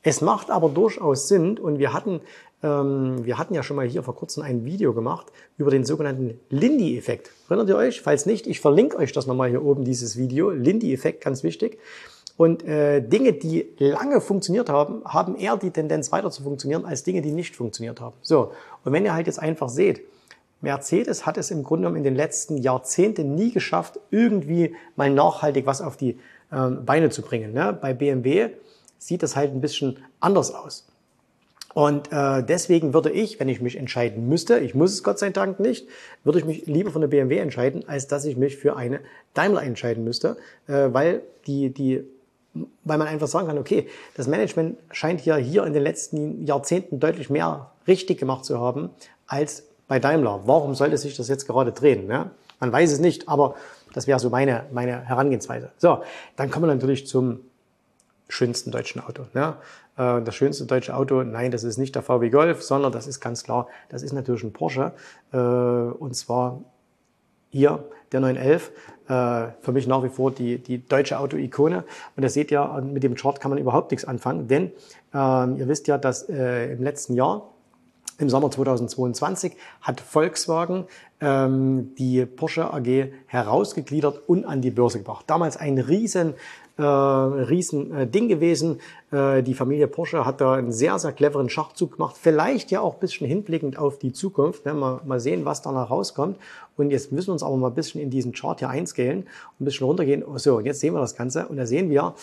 Es 0.06 0.20
macht 0.20 0.50
aber 0.50 0.68
durchaus 0.68 1.28
Sinn 1.28 1.58
und 1.58 1.78
wir 1.78 1.94
hatten, 1.94 2.20
ähm, 2.62 3.24
wir 3.24 3.38
hatten 3.38 3.54
ja 3.54 3.62
schon 3.62 3.76
mal 3.76 3.88
hier 3.88 4.02
vor 4.02 4.14
kurzem 4.14 4.42
ein 4.42 4.66
Video 4.66 4.92
gemacht 4.92 5.32
über 5.56 5.70
den 5.70 5.84
sogenannten 5.84 6.38
Lindy-Effekt. 6.50 7.30
Erinnert 7.48 7.70
ihr 7.70 7.76
euch? 7.76 8.02
Falls 8.02 8.26
nicht, 8.26 8.46
ich 8.46 8.60
verlinke 8.60 8.98
euch 8.98 9.12
das 9.12 9.26
nochmal 9.26 9.48
hier 9.48 9.64
oben, 9.64 9.82
dieses 9.82 10.18
Video. 10.18 10.50
Lindy-Effekt, 10.50 11.24
ganz 11.24 11.42
wichtig. 11.42 11.78
Und 12.36 12.64
äh, 12.64 13.00
Dinge, 13.00 13.32
die 13.32 13.66
lange 13.78 14.20
funktioniert 14.20 14.68
haben, 14.68 15.02
haben 15.06 15.36
eher 15.36 15.56
die 15.56 15.70
Tendenz 15.70 16.12
weiter 16.12 16.30
zu 16.30 16.42
funktionieren 16.42 16.84
als 16.84 17.02
Dinge, 17.02 17.22
die 17.22 17.32
nicht 17.32 17.56
funktioniert 17.56 18.00
haben. 18.02 18.16
So, 18.20 18.52
und 18.84 18.92
wenn 18.92 19.06
ihr 19.06 19.14
halt 19.14 19.26
jetzt 19.26 19.38
einfach 19.38 19.70
seht, 19.70 20.02
Mercedes 20.60 21.24
hat 21.24 21.38
es 21.38 21.50
im 21.50 21.62
Grunde 21.62 21.82
genommen 21.82 21.96
in 21.96 22.04
den 22.04 22.16
letzten 22.16 22.58
Jahrzehnten 22.58 23.34
nie 23.34 23.52
geschafft, 23.52 24.00
irgendwie 24.10 24.74
mal 24.96 25.10
nachhaltig 25.10 25.64
was 25.64 25.80
auf 25.80 25.96
die 25.96 26.18
ähm, 26.52 26.84
Beine 26.84 27.08
zu 27.08 27.22
bringen. 27.22 27.54
Ne? 27.54 27.78
Bei 27.80 27.94
BMW 27.94 28.50
sieht 29.06 29.22
das 29.22 29.36
halt 29.36 29.52
ein 29.52 29.60
bisschen 29.60 29.98
anders 30.20 30.54
aus. 30.54 30.86
Und 31.74 32.12
äh, 32.12 32.42
deswegen 32.44 32.94
würde 32.94 33.10
ich, 33.10 33.40
wenn 33.40 33.48
ich 33.48 33.60
mich 33.60 33.76
entscheiden 33.76 34.28
müsste, 34.28 34.58
ich 34.60 34.74
muss 34.74 34.92
es 34.92 35.02
Gott 35.02 35.18
sei 35.18 35.30
Dank 35.30 35.58
nicht, 35.58 35.88
würde 36.22 36.38
ich 36.38 36.44
mich 36.44 36.66
lieber 36.66 36.90
für 36.90 36.98
eine 36.98 37.08
BMW 37.08 37.38
entscheiden, 37.38 37.86
als 37.88 38.06
dass 38.06 38.24
ich 38.24 38.36
mich 38.36 38.56
für 38.56 38.76
eine 38.76 39.00
Daimler 39.34 39.62
entscheiden 39.62 40.04
müsste, 40.04 40.36
äh, 40.68 40.88
weil 40.92 41.22
die, 41.46 41.70
die 41.70 42.04
weil 42.84 42.98
man 42.98 43.08
einfach 43.08 43.26
sagen 43.26 43.48
kann, 43.48 43.58
okay, 43.58 43.88
das 44.16 44.28
Management 44.28 44.78
scheint 44.92 45.26
ja 45.26 45.36
hier 45.36 45.64
in 45.64 45.72
den 45.72 45.82
letzten 45.82 46.46
Jahrzehnten 46.46 47.00
deutlich 47.00 47.28
mehr 47.28 47.72
richtig 47.88 48.18
gemacht 48.18 48.44
zu 48.44 48.60
haben 48.60 48.90
als 49.26 49.64
bei 49.88 49.98
Daimler. 49.98 50.42
Warum 50.44 50.76
sollte 50.76 50.96
sich 50.96 51.16
das 51.16 51.26
jetzt 51.26 51.48
gerade 51.48 51.72
drehen? 51.72 52.06
Ne? 52.06 52.30
Man 52.60 52.72
weiß 52.72 52.92
es 52.92 53.00
nicht, 53.00 53.28
aber 53.28 53.56
das 53.92 54.06
wäre 54.06 54.20
so 54.20 54.30
meine, 54.30 54.66
meine 54.72 55.00
Herangehensweise. 55.04 55.70
So, 55.78 56.02
dann 56.36 56.52
kommen 56.52 56.66
wir 56.68 56.74
natürlich 56.74 57.08
zum 57.08 57.40
schönsten 58.34 58.70
deutschen 58.70 59.00
Auto. 59.00 59.26
Ne? 59.32 59.54
Äh, 59.96 60.22
das 60.22 60.34
schönste 60.34 60.66
deutsche 60.66 60.94
Auto, 60.94 61.22
nein, 61.22 61.50
das 61.50 61.64
ist 61.64 61.78
nicht 61.78 61.94
der 61.94 62.02
VW 62.02 62.30
Golf, 62.30 62.62
sondern 62.62 62.92
das 62.92 63.06
ist 63.06 63.20
ganz 63.20 63.44
klar, 63.44 63.68
das 63.88 64.02
ist 64.02 64.12
natürlich 64.12 64.42
ein 64.42 64.52
Porsche. 64.52 64.92
Äh, 65.32 65.38
und 65.38 66.14
zwar 66.16 66.60
hier 67.50 67.84
der 68.10 68.20
911, 68.20 68.72
äh, 69.08 69.46
für 69.60 69.72
mich 69.72 69.86
nach 69.86 70.02
wie 70.02 70.08
vor 70.08 70.32
die, 70.32 70.58
die 70.58 70.86
deutsche 70.86 71.18
Auto-Ikone. 71.18 71.84
Und 72.16 72.22
das 72.22 72.34
seht 72.34 72.50
ihr, 72.50 72.82
mit 72.82 73.02
dem 73.04 73.14
Chart 73.14 73.40
kann 73.40 73.50
man 73.50 73.58
überhaupt 73.58 73.92
nichts 73.92 74.04
anfangen, 74.04 74.48
denn 74.48 74.72
ähm, 75.14 75.56
ihr 75.56 75.68
wisst 75.68 75.86
ja, 75.86 75.98
dass 75.98 76.22
im 76.24 76.82
letzten 76.82 77.14
Jahr 77.14 77.54
im 78.18 78.30
Sommer 78.30 78.50
2022 78.50 79.56
hat 79.80 80.00
Volkswagen 80.00 80.86
ähm, 81.20 81.94
die 81.96 82.24
Porsche 82.26 82.72
AG 82.72 83.12
herausgegliedert 83.26 84.28
und 84.28 84.44
an 84.44 84.60
die 84.60 84.70
Börse 84.70 84.98
gebracht. 84.98 85.24
Damals 85.26 85.56
ein 85.56 85.78
riesen 85.78 86.34
äh, 86.76 86.82
riesen 86.82 87.94
äh, 87.94 88.06
Ding 88.06 88.28
gewesen. 88.28 88.80
Äh, 89.12 89.42
die 89.42 89.54
Familie 89.54 89.86
Porsche 89.86 90.26
hat 90.26 90.40
da 90.40 90.54
einen 90.54 90.72
sehr, 90.72 90.98
sehr 90.98 91.12
cleveren 91.12 91.48
Schachzug 91.48 91.92
gemacht. 91.92 92.16
Vielleicht 92.20 92.70
ja 92.70 92.80
auch 92.80 92.94
ein 92.94 93.00
bisschen 93.00 93.26
hinblickend 93.26 93.78
auf 93.78 93.98
die 93.98 94.12
Zukunft. 94.12 94.64
Ne? 94.66 94.74
Mal, 94.74 95.00
mal 95.04 95.20
sehen, 95.20 95.44
was 95.44 95.62
danach 95.62 95.90
rauskommt. 95.90 96.38
Und 96.76 96.90
jetzt 96.90 97.12
müssen 97.12 97.28
wir 97.28 97.34
uns 97.34 97.42
aber 97.42 97.56
mal 97.56 97.68
ein 97.68 97.74
bisschen 97.74 98.00
in 98.00 98.10
diesen 98.10 98.32
Chart 98.32 98.58
hier 98.58 98.68
einscalen 98.68 99.20
und 99.20 99.60
ein 99.60 99.64
bisschen 99.64 99.86
runtergehen. 99.86 100.24
So, 100.36 100.56
und 100.56 100.66
jetzt 100.66 100.80
sehen 100.80 100.94
wir 100.94 101.00
das 101.00 101.14
Ganze. 101.14 101.46
Und 101.46 101.56
da 101.56 101.66
sehen 101.66 101.90
wir, 101.90 102.14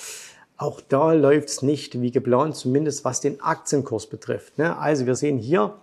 auch 0.58 0.82
da 0.82 1.14
läuft's 1.14 1.62
nicht 1.62 2.02
wie 2.02 2.12
geplant, 2.12 2.56
zumindest 2.56 3.04
was 3.06 3.22
den 3.22 3.42
Aktienkurs 3.42 4.08
betrifft. 4.08 4.58
Ne? 4.58 4.78
Also 4.78 5.06
wir 5.06 5.16
sehen 5.16 5.38
hier, 5.38 5.74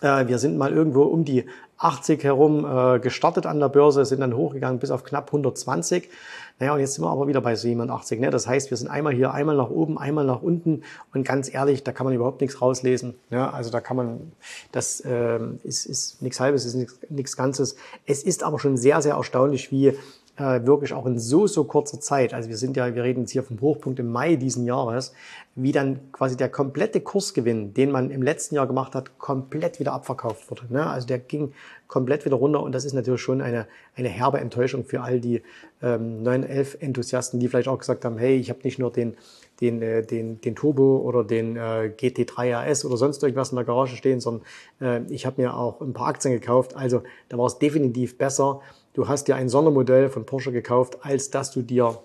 wir 0.00 0.38
sind 0.38 0.56
mal 0.56 0.72
irgendwo 0.72 1.02
um 1.02 1.24
die 1.24 1.44
80 1.80 2.22
herum 2.24 2.66
äh, 2.66 3.00
gestartet 3.00 3.46
an 3.46 3.58
der 3.58 3.70
Börse, 3.70 4.04
sind 4.04 4.20
dann 4.20 4.36
hochgegangen 4.36 4.78
bis 4.78 4.90
auf 4.90 5.02
knapp 5.02 5.28
120. 5.28 6.10
Naja, 6.58 6.74
und 6.74 6.80
jetzt 6.80 6.94
sind 6.94 7.04
wir 7.04 7.10
aber 7.10 7.26
wieder 7.26 7.40
bei 7.40 7.54
87. 7.56 8.20
Ne? 8.20 8.28
Das 8.28 8.46
heißt, 8.46 8.68
wir 8.68 8.76
sind 8.76 8.88
einmal 8.88 9.14
hier, 9.14 9.32
einmal 9.32 9.56
nach 9.56 9.70
oben, 9.70 9.96
einmal 9.96 10.26
nach 10.26 10.42
unten. 10.42 10.82
Und 11.14 11.26
ganz 11.26 11.52
ehrlich, 11.52 11.82
da 11.84 11.92
kann 11.92 12.04
man 12.04 12.14
überhaupt 12.14 12.42
nichts 12.42 12.60
rauslesen. 12.60 13.14
Ja, 13.30 13.48
also 13.48 13.70
da 13.70 13.80
kann 13.80 13.96
man, 13.96 14.32
das 14.72 15.00
äh, 15.00 15.40
ist, 15.64 15.86
ist 15.86 16.20
nichts 16.20 16.38
Halbes, 16.38 16.66
ist 16.66 17.10
nichts 17.10 17.34
Ganzes. 17.34 17.76
Es 18.04 18.22
ist 18.22 18.42
aber 18.42 18.58
schon 18.58 18.76
sehr, 18.76 19.00
sehr 19.00 19.14
erstaunlich, 19.14 19.72
wie 19.72 19.96
äh, 20.40 20.66
wirklich 20.66 20.94
auch 20.94 21.04
in 21.04 21.18
so, 21.18 21.46
so 21.46 21.64
kurzer 21.64 22.00
Zeit, 22.00 22.32
also 22.32 22.48
wir 22.48 22.56
sind 22.56 22.76
ja, 22.76 22.94
wir 22.94 23.04
reden 23.04 23.20
jetzt 23.20 23.32
hier 23.32 23.42
vom 23.42 23.60
Hochpunkt 23.60 23.98
im 23.98 24.10
Mai 24.10 24.36
diesen 24.36 24.64
Jahres, 24.64 25.12
wie 25.54 25.70
dann 25.70 26.00
quasi 26.12 26.36
der 26.36 26.48
komplette 26.48 27.02
Kursgewinn, 27.02 27.74
den 27.74 27.90
man 27.90 28.10
im 28.10 28.22
letzten 28.22 28.54
Jahr 28.54 28.66
gemacht 28.66 28.94
hat, 28.94 29.18
komplett 29.18 29.80
wieder 29.80 29.92
abverkauft 29.92 30.50
wurde. 30.50 30.62
Ne? 30.70 30.86
Also 30.86 31.06
der 31.06 31.18
ging 31.18 31.52
komplett 31.88 32.24
wieder 32.24 32.36
runter 32.36 32.62
und 32.62 32.72
das 32.72 32.86
ist 32.86 32.94
natürlich 32.94 33.20
schon 33.20 33.42
eine, 33.42 33.66
eine 33.96 34.08
herbe 34.08 34.40
Enttäuschung 34.40 34.84
für 34.84 35.02
all 35.02 35.20
die 35.20 35.42
ähm, 35.82 36.22
911-Enthusiasten, 36.22 37.38
die 37.38 37.48
vielleicht 37.48 37.68
auch 37.68 37.78
gesagt 37.78 38.04
haben, 38.06 38.16
hey, 38.16 38.36
ich 38.36 38.48
habe 38.48 38.60
nicht 38.62 38.78
nur 38.78 38.90
den, 38.90 39.16
den, 39.60 39.82
äh, 39.82 40.02
den, 40.02 40.40
den 40.40 40.54
Turbo 40.54 40.98
oder 40.98 41.22
den 41.22 41.56
äh, 41.56 41.92
GT3 41.94 42.70
RS 42.70 42.86
oder 42.86 42.96
sonst 42.96 43.22
irgendwas 43.22 43.50
in 43.50 43.56
der 43.56 43.66
Garage 43.66 43.96
stehen, 43.96 44.20
sondern 44.20 44.46
äh, 44.80 45.12
ich 45.12 45.26
habe 45.26 45.42
mir 45.42 45.54
auch 45.54 45.82
ein 45.82 45.92
paar 45.92 46.06
Aktien 46.06 46.32
gekauft. 46.32 46.76
Also 46.76 47.02
da 47.28 47.36
war 47.36 47.46
es 47.46 47.58
definitiv 47.58 48.16
besser, 48.16 48.62
du 48.94 49.08
hast 49.08 49.28
dir 49.28 49.36
ein 49.36 49.48
Sondermodell 49.48 50.08
von 50.08 50.26
Porsche 50.26 50.52
gekauft, 50.52 50.98
als 51.02 51.30
dass 51.30 51.50
du 51.50 51.62
dir 51.62 51.98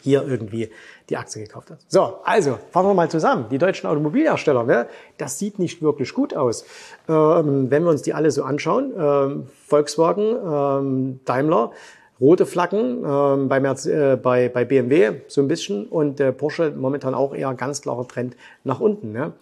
hier 0.00 0.24
irgendwie 0.26 0.70
die 1.08 1.16
Aktie 1.16 1.42
gekauft 1.42 1.70
hast. 1.70 1.90
So, 1.90 2.18
also 2.24 2.58
fassen 2.70 2.88
wir 2.88 2.94
mal 2.94 3.10
zusammen. 3.10 3.46
Die 3.50 3.58
deutschen 3.58 3.88
Automobilhersteller, 3.88 4.64
ne, 4.64 4.86
das 5.16 5.38
sieht 5.38 5.58
nicht 5.58 5.82
wirklich 5.82 6.14
gut 6.14 6.34
aus. 6.34 6.64
Ähm, 7.08 7.70
wenn 7.70 7.82
wir 7.84 7.90
uns 7.90 8.02
die 8.02 8.14
alle 8.14 8.30
so 8.30 8.44
anschauen, 8.44 8.92
ähm, 8.96 9.46
Volkswagen, 9.66 10.36
ähm, 10.44 11.20
Daimler, 11.24 11.72
rote 12.20 12.46
Flaggen 12.46 13.04
ähm, 13.04 13.48
bei, 13.48 13.60
Merz, 13.60 13.86
äh, 13.86 14.16
bei, 14.16 14.48
bei 14.48 14.64
BMW 14.64 15.20
so 15.28 15.40
ein 15.40 15.48
bisschen 15.48 15.86
und 15.86 16.20
äh, 16.20 16.32
Porsche 16.32 16.72
momentan 16.76 17.14
auch 17.14 17.34
eher 17.34 17.54
ganz 17.54 17.82
klarer 17.82 18.06
Trend 18.06 18.36
nach 18.64 18.80
unten. 18.80 19.12
Ne? 19.12 19.32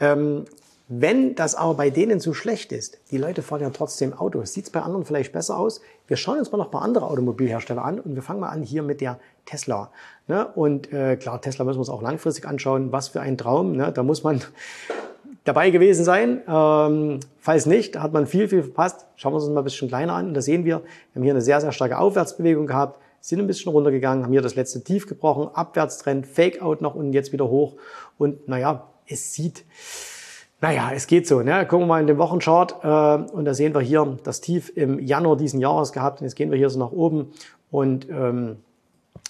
Ähm, 0.00 0.44
wenn 0.88 1.34
das 1.34 1.56
aber 1.56 1.74
bei 1.74 1.90
denen 1.90 2.20
so 2.20 2.32
schlecht 2.32 2.70
ist, 2.70 3.00
die 3.10 3.18
Leute 3.18 3.42
fahren 3.42 3.60
ja 3.60 3.70
trotzdem 3.70 4.12
Autos, 4.12 4.52
sieht 4.52 4.66
es 4.66 4.70
bei 4.70 4.80
anderen 4.80 5.04
vielleicht 5.04 5.32
besser 5.32 5.58
aus. 5.58 5.80
Wir 6.06 6.16
schauen 6.16 6.38
uns 6.38 6.52
mal 6.52 6.58
noch 6.58 6.66
ein 6.66 6.70
paar 6.70 6.82
andere 6.82 7.06
Automobilhersteller 7.06 7.84
an 7.84 7.98
und 7.98 8.14
wir 8.14 8.22
fangen 8.22 8.38
mal 8.38 8.50
an 8.50 8.62
hier 8.62 8.84
mit 8.84 9.00
der 9.00 9.18
Tesla. 9.46 9.90
Ne? 10.28 10.46
Und 10.54 10.92
äh, 10.92 11.16
klar, 11.16 11.40
Tesla 11.40 11.64
müssen 11.64 11.78
wir 11.78 11.80
uns 11.80 11.88
auch 11.88 12.02
langfristig 12.02 12.46
anschauen. 12.46 12.92
Was 12.92 13.08
für 13.08 13.20
ein 13.20 13.36
Traum. 13.36 13.72
Ne? 13.72 13.90
Da 13.90 14.04
muss 14.04 14.22
man 14.22 14.40
dabei 15.44 15.70
gewesen 15.70 16.04
sein. 16.04 16.42
Ähm, 16.46 17.18
falls 17.40 17.66
nicht, 17.66 17.98
hat 17.98 18.12
man 18.12 18.28
viel, 18.28 18.48
viel 18.48 18.62
verpasst. 18.62 19.06
Schauen 19.16 19.32
wir 19.32 19.38
uns 19.38 19.48
mal 19.48 19.62
ein 19.62 19.64
bisschen 19.64 19.88
kleiner 19.88 20.12
an. 20.12 20.28
Und 20.28 20.34
da 20.34 20.40
sehen 20.40 20.64
wir, 20.64 20.82
wir 20.82 21.16
haben 21.16 21.22
hier 21.24 21.32
eine 21.32 21.42
sehr, 21.42 21.60
sehr 21.60 21.72
starke 21.72 21.98
Aufwärtsbewegung 21.98 22.68
gehabt, 22.68 23.00
sind 23.20 23.40
ein 23.40 23.48
bisschen 23.48 23.72
runtergegangen, 23.72 24.22
haben 24.22 24.32
hier 24.32 24.42
das 24.42 24.54
letzte 24.54 24.84
Tief 24.84 25.08
gebrochen, 25.08 25.48
Abwärtstrend, 25.52 26.28
Fake-Out 26.28 26.80
nach 26.80 26.94
unten, 26.94 27.12
jetzt 27.12 27.32
wieder 27.32 27.48
hoch. 27.48 27.74
Und 28.18 28.46
naja, 28.46 28.86
es 29.08 29.32
sieht 29.32 29.64
naja, 30.60 30.90
es 30.94 31.06
geht 31.06 31.26
so. 31.26 31.42
Ne? 31.42 31.66
Gucken 31.66 31.86
wir 31.86 31.86
mal 31.86 32.00
in 32.00 32.06
den 32.06 32.18
Wochenchart 32.18 32.76
äh, 32.82 33.32
und 33.32 33.44
da 33.44 33.54
sehen 33.54 33.74
wir 33.74 33.80
hier 33.80 34.18
das 34.24 34.40
Tief 34.40 34.72
im 34.74 34.98
Januar 34.98 35.36
diesen 35.36 35.60
Jahres 35.60 35.92
gehabt. 35.92 36.20
Und 36.20 36.26
jetzt 36.26 36.34
gehen 36.34 36.50
wir 36.50 36.56
hier 36.56 36.70
so 36.70 36.78
nach 36.78 36.92
oben 36.92 37.32
und 37.70 38.08
ähm, 38.08 38.56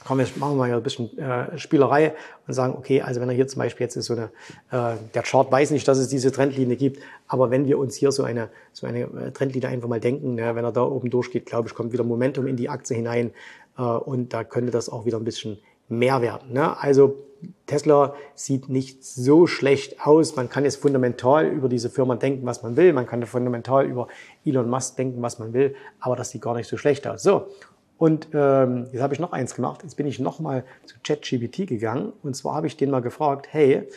komm, 0.04 0.18
wir 0.18 0.26
machen 0.36 0.56
mal 0.56 0.66
hier 0.66 0.76
ein 0.76 0.82
bisschen 0.82 1.16
äh, 1.18 1.58
Spielerei 1.58 2.14
und 2.46 2.54
sagen, 2.54 2.74
okay, 2.76 3.02
also 3.02 3.20
wenn 3.20 3.28
er 3.28 3.34
hier 3.34 3.48
zum 3.48 3.58
Beispiel 3.58 3.84
jetzt 3.84 3.96
ist 3.96 4.06
so 4.06 4.14
eine, 4.14 4.30
äh, 4.70 4.96
der 5.14 5.22
Chart 5.22 5.50
weiß 5.50 5.72
nicht, 5.72 5.88
dass 5.88 5.98
es 5.98 6.08
diese 6.08 6.30
Trendlinie 6.30 6.76
gibt, 6.76 7.02
aber 7.26 7.50
wenn 7.50 7.66
wir 7.66 7.78
uns 7.78 7.96
hier 7.96 8.12
so 8.12 8.22
eine, 8.22 8.48
so 8.72 8.86
eine 8.86 9.00
äh, 9.00 9.32
Trendlinie 9.32 9.68
einfach 9.68 9.88
mal 9.88 10.00
denken, 10.00 10.36
ne, 10.36 10.54
wenn 10.54 10.64
er 10.64 10.72
da 10.72 10.82
oben 10.82 11.10
durchgeht, 11.10 11.46
glaube 11.46 11.68
ich, 11.68 11.74
kommt 11.74 11.92
wieder 11.92 12.04
Momentum 12.04 12.46
in 12.46 12.56
die 12.56 12.68
Aktie 12.68 12.94
hinein. 12.96 13.32
Äh, 13.76 13.82
und 13.82 14.32
da 14.32 14.44
könnte 14.44 14.70
das 14.70 14.88
auch 14.88 15.06
wieder 15.06 15.18
ein 15.18 15.24
bisschen 15.24 15.58
mehr 15.88 16.22
werden. 16.22 16.52
Ne? 16.52 16.78
Also 16.80 17.16
Tesla 17.66 18.14
sieht 18.34 18.68
nicht 18.68 19.04
so 19.04 19.46
schlecht 19.46 20.06
aus. 20.06 20.36
Man 20.36 20.48
kann 20.48 20.64
jetzt 20.64 20.76
fundamental 20.76 21.46
über 21.46 21.68
diese 21.68 21.90
Firma 21.90 22.16
denken, 22.16 22.46
was 22.46 22.62
man 22.62 22.76
will. 22.76 22.92
Man 22.92 23.06
kann 23.06 23.24
fundamental 23.26 23.86
über 23.86 24.08
Elon 24.44 24.68
Musk 24.68 24.96
denken, 24.96 25.22
was 25.22 25.38
man 25.38 25.52
will. 25.52 25.74
Aber 26.00 26.16
das 26.16 26.30
sieht 26.30 26.42
gar 26.42 26.54
nicht 26.54 26.68
so 26.68 26.76
schlecht 26.76 27.06
aus. 27.06 27.22
So. 27.22 27.48
Und 27.98 28.28
ähm, 28.34 28.88
jetzt 28.92 29.02
habe 29.02 29.14
ich 29.14 29.20
noch 29.20 29.32
eins 29.32 29.54
gemacht. 29.54 29.82
Jetzt 29.82 29.96
bin 29.96 30.06
ich 30.06 30.18
nochmal 30.18 30.64
zu 30.84 30.96
ChatGPT 31.02 31.66
gegangen. 31.66 32.12
Und 32.22 32.36
zwar 32.36 32.54
habe 32.54 32.66
ich 32.66 32.76
den 32.76 32.90
mal 32.90 33.00
gefragt, 33.00 33.48
hey, 33.50 33.88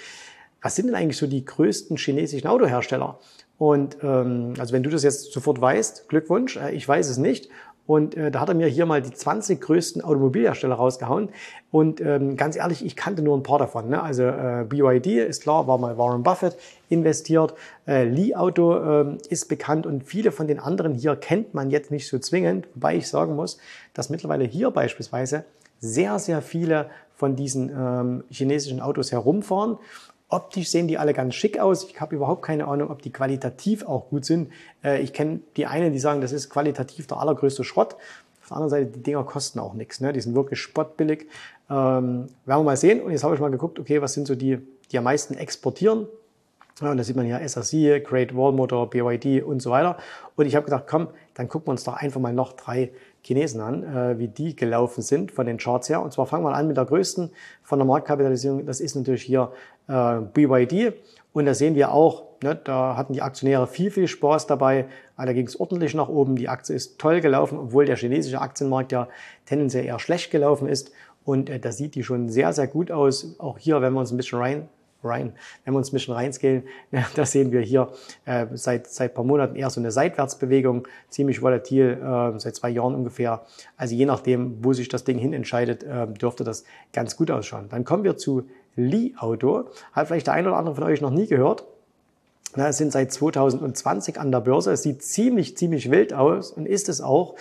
was 0.61 0.75
sind 0.75 0.87
denn 0.87 0.95
eigentlich 0.95 1.17
so 1.17 1.27
die 1.27 1.43
größten 1.45 1.97
chinesischen 1.97 2.47
Autohersteller? 2.47 3.19
Und 3.57 3.97
ähm, 4.01 4.53
also 4.57 4.73
wenn 4.73 4.83
du 4.83 4.89
das 4.89 5.03
jetzt 5.03 5.33
sofort 5.33 5.59
weißt, 5.59 6.07
Glückwunsch, 6.07 6.55
äh, 6.55 6.71
ich 6.71 6.87
weiß 6.87 7.09
es 7.09 7.17
nicht. 7.17 7.49
Und 7.89 8.15
äh, 8.15 8.29
da 8.29 8.41
hat 8.41 8.49
er 8.49 8.53
mir 8.53 8.67
hier 8.67 8.85
mal 8.85 9.01
die 9.01 9.11
20 9.11 9.59
größten 9.59 10.03
Automobilhersteller 10.03 10.75
rausgehauen. 10.75 11.29
Und 11.71 11.99
ähm, 12.01 12.35
ganz 12.35 12.55
ehrlich, 12.55 12.85
ich 12.85 12.95
kannte 12.95 13.23
nur 13.23 13.35
ein 13.35 13.41
paar 13.41 13.57
davon. 13.57 13.89
Ne? 13.89 13.99
Also 13.99 14.25
äh, 14.25 14.63
BYD 14.69 15.07
ist 15.27 15.41
klar, 15.41 15.65
war 15.65 15.79
mal 15.79 15.97
Warren 15.97 16.21
Buffett 16.21 16.55
investiert. 16.89 17.55
Äh, 17.87 18.03
Li 18.03 18.35
Auto 18.35 18.75
äh, 18.77 19.17
ist 19.29 19.49
bekannt 19.49 19.87
und 19.87 20.03
viele 20.03 20.31
von 20.31 20.47
den 20.47 20.59
anderen 20.59 20.93
hier 20.93 21.15
kennt 21.15 21.55
man 21.55 21.71
jetzt 21.71 21.89
nicht 21.89 22.07
so 22.07 22.19
zwingend. 22.19 22.67
Wobei 22.75 22.95
ich 22.95 23.07
sagen 23.07 23.35
muss, 23.35 23.57
dass 23.95 24.11
mittlerweile 24.11 24.45
hier 24.45 24.69
beispielsweise 24.69 25.45
sehr, 25.79 26.19
sehr 26.19 26.43
viele 26.43 26.91
von 27.15 27.35
diesen 27.35 27.71
ähm, 27.75 28.23
chinesischen 28.29 28.81
Autos 28.81 29.11
herumfahren. 29.11 29.79
Optisch 30.31 30.69
sehen 30.69 30.87
die 30.87 30.99
alle 30.99 31.13
ganz 31.13 31.33
schick 31.33 31.59
aus. 31.59 31.83
Ich 31.83 31.99
habe 31.99 32.15
überhaupt 32.15 32.43
keine 32.43 32.67
Ahnung, 32.67 32.91
ob 32.91 33.01
die 33.01 33.11
qualitativ 33.11 33.85
auch 33.85 34.09
gut 34.09 34.25
sind. 34.25 34.51
Äh, 34.83 35.01
ich 35.01 35.11
kenne 35.11 35.39
die 35.57 35.65
einen, 35.65 35.91
die 35.91 35.99
sagen, 35.99 36.21
das 36.21 36.31
ist 36.31 36.49
qualitativ 36.49 37.07
der 37.07 37.17
allergrößte 37.17 37.63
Schrott. 37.63 37.95
Auf 38.41 38.49
der 38.49 38.57
anderen 38.57 38.69
Seite, 38.69 38.85
die 38.91 39.01
Dinger 39.01 39.23
kosten 39.23 39.59
auch 39.59 39.73
nichts. 39.73 40.01
Ne? 40.01 40.13
Die 40.13 40.21
sind 40.21 40.35
wirklich 40.35 40.59
spottbillig. 40.59 41.27
Ähm, 41.69 42.27
werden 42.45 42.59
wir 42.59 42.63
mal 42.63 42.77
sehen. 42.77 43.01
Und 43.01 43.11
jetzt 43.11 43.23
habe 43.23 43.33
ich 43.33 43.41
mal 43.41 43.49
geguckt, 43.49 43.79
okay, 43.79 44.01
was 44.03 44.13
sind 44.13 44.27
so 44.27 44.35
die, 44.35 44.59
die 44.91 44.97
am 44.99 45.03
meisten 45.03 45.33
exportieren. 45.33 46.07
Ja, 46.81 46.91
und 46.91 46.97
da 46.97 47.03
sieht 47.03 47.15
man 47.15 47.25
hier 47.25 47.39
SRC, 47.39 48.03
Great 48.03 48.35
Wall 48.35 48.53
Motor, 48.53 48.89
BYD 48.89 49.43
und 49.43 49.61
so 49.61 49.71
weiter. 49.71 49.97
Und 50.35 50.45
ich 50.45 50.55
habe 50.55 50.65
gedacht, 50.65 50.85
komm, 50.87 51.09
dann 51.33 51.49
gucken 51.49 51.67
wir 51.67 51.71
uns 51.71 51.83
doch 51.83 51.93
einfach 51.93 52.21
mal 52.21 52.31
noch 52.31 52.53
drei 52.53 52.91
Chinesen 53.21 53.59
an, 53.59 53.83
äh, 53.83 54.17
wie 54.17 54.29
die 54.29 54.55
gelaufen 54.55 55.01
sind 55.01 55.31
von 55.31 55.45
den 55.45 55.57
Charts 55.57 55.89
her. 55.89 56.01
Und 56.01 56.13
zwar 56.13 56.25
fangen 56.25 56.45
wir 56.45 56.53
an 56.53 56.67
mit 56.67 56.77
der 56.77 56.85
größten 56.85 57.31
von 57.63 57.79
der 57.79 57.85
Marktkapitalisierung. 57.85 58.65
Das 58.65 58.79
ist 58.79 58.95
natürlich 58.95 59.23
hier 59.23 59.51
äh, 59.89 60.21
BYD. 60.33 60.93
Und 61.33 61.45
da 61.45 61.53
sehen 61.53 61.75
wir 61.75 61.91
auch, 61.91 62.23
ne, 62.41 62.59
da 62.63 62.95
hatten 62.95 63.13
die 63.13 63.21
Aktionäre 63.21 63.67
viel, 63.67 63.91
viel 63.91 64.07
Spaß 64.07 64.47
dabei. 64.47 64.85
Ah, 65.15 65.25
da 65.25 65.33
ging 65.33 65.45
es 65.45 65.59
ordentlich 65.59 65.93
nach 65.93 66.07
oben. 66.07 66.35
Die 66.35 66.47
Aktie 66.47 66.75
ist 66.75 66.99
toll 66.99 67.19
gelaufen, 67.21 67.57
obwohl 67.59 67.85
der 67.85 67.97
chinesische 67.97 68.39
Aktienmarkt 68.39 68.91
ja 68.91 69.07
tendenziell 69.45 69.85
eher 69.85 69.99
schlecht 69.99 70.31
gelaufen 70.31 70.67
ist. 70.67 70.91
Und 71.25 71.49
äh, 71.49 71.59
da 71.59 71.71
sieht 71.71 71.95
die 71.95 72.03
schon 72.03 72.29
sehr, 72.29 72.53
sehr 72.53 72.67
gut 72.67 72.91
aus. 72.91 73.35
Auch 73.39 73.57
hier, 73.57 73.81
wenn 73.81 73.93
wir 73.93 73.99
uns 73.99 74.11
ein 74.11 74.17
bisschen 74.17 74.39
rein 74.39 74.69
rein. 75.03 75.33
Wenn 75.63 75.73
wir 75.73 75.77
uns 75.77 75.89
ein 75.89 75.93
bisschen 75.93 76.13
reinscalen, 76.13 76.63
ja, 76.91 77.05
da 77.15 77.25
sehen 77.25 77.51
wir 77.51 77.61
hier 77.61 77.89
äh, 78.25 78.47
seit 78.53 78.87
seit 78.87 79.13
paar 79.13 79.23
Monaten 79.23 79.55
eher 79.55 79.69
so 79.69 79.79
eine 79.79 79.91
Seitwärtsbewegung, 79.91 80.87
ziemlich 81.09 81.41
volatil, 81.41 81.99
äh, 82.01 82.39
seit 82.39 82.55
zwei 82.55 82.69
Jahren 82.69 82.95
ungefähr. 82.95 83.45
Also 83.77 83.95
je 83.95 84.05
nachdem, 84.05 84.63
wo 84.63 84.73
sich 84.73 84.89
das 84.89 85.03
Ding 85.03 85.17
hin 85.17 85.33
entscheidet, 85.33 85.83
äh, 85.83 86.07
dürfte 86.07 86.43
das 86.43 86.63
ganz 86.93 87.15
gut 87.15 87.31
ausschauen. 87.31 87.67
Dann 87.69 87.83
kommen 87.83 88.03
wir 88.03 88.17
zu 88.17 88.47
Li 88.79 89.15
Auto. 89.17 89.65
Hat 89.91 90.07
vielleicht 90.07 90.27
der 90.27 90.33
eine 90.33 90.49
oder 90.49 90.57
andere 90.57 90.75
von 90.75 90.83
euch 90.85 91.01
noch 91.01 91.11
nie 91.11 91.27
gehört. 91.27 91.65
Na, 92.55 92.71
sind 92.73 92.91
seit 92.91 93.11
2020 93.11 94.19
an 94.19 94.31
der 94.31 94.39
Börse. 94.39 94.71
Es 94.71 94.81
sieht 94.81 95.03
ziemlich, 95.03 95.55
ziemlich 95.55 95.91
wild 95.91 96.13
aus 96.13 96.51
und 96.51 96.65
ist 96.65 96.89
es 96.89 97.01
auch. 97.01 97.35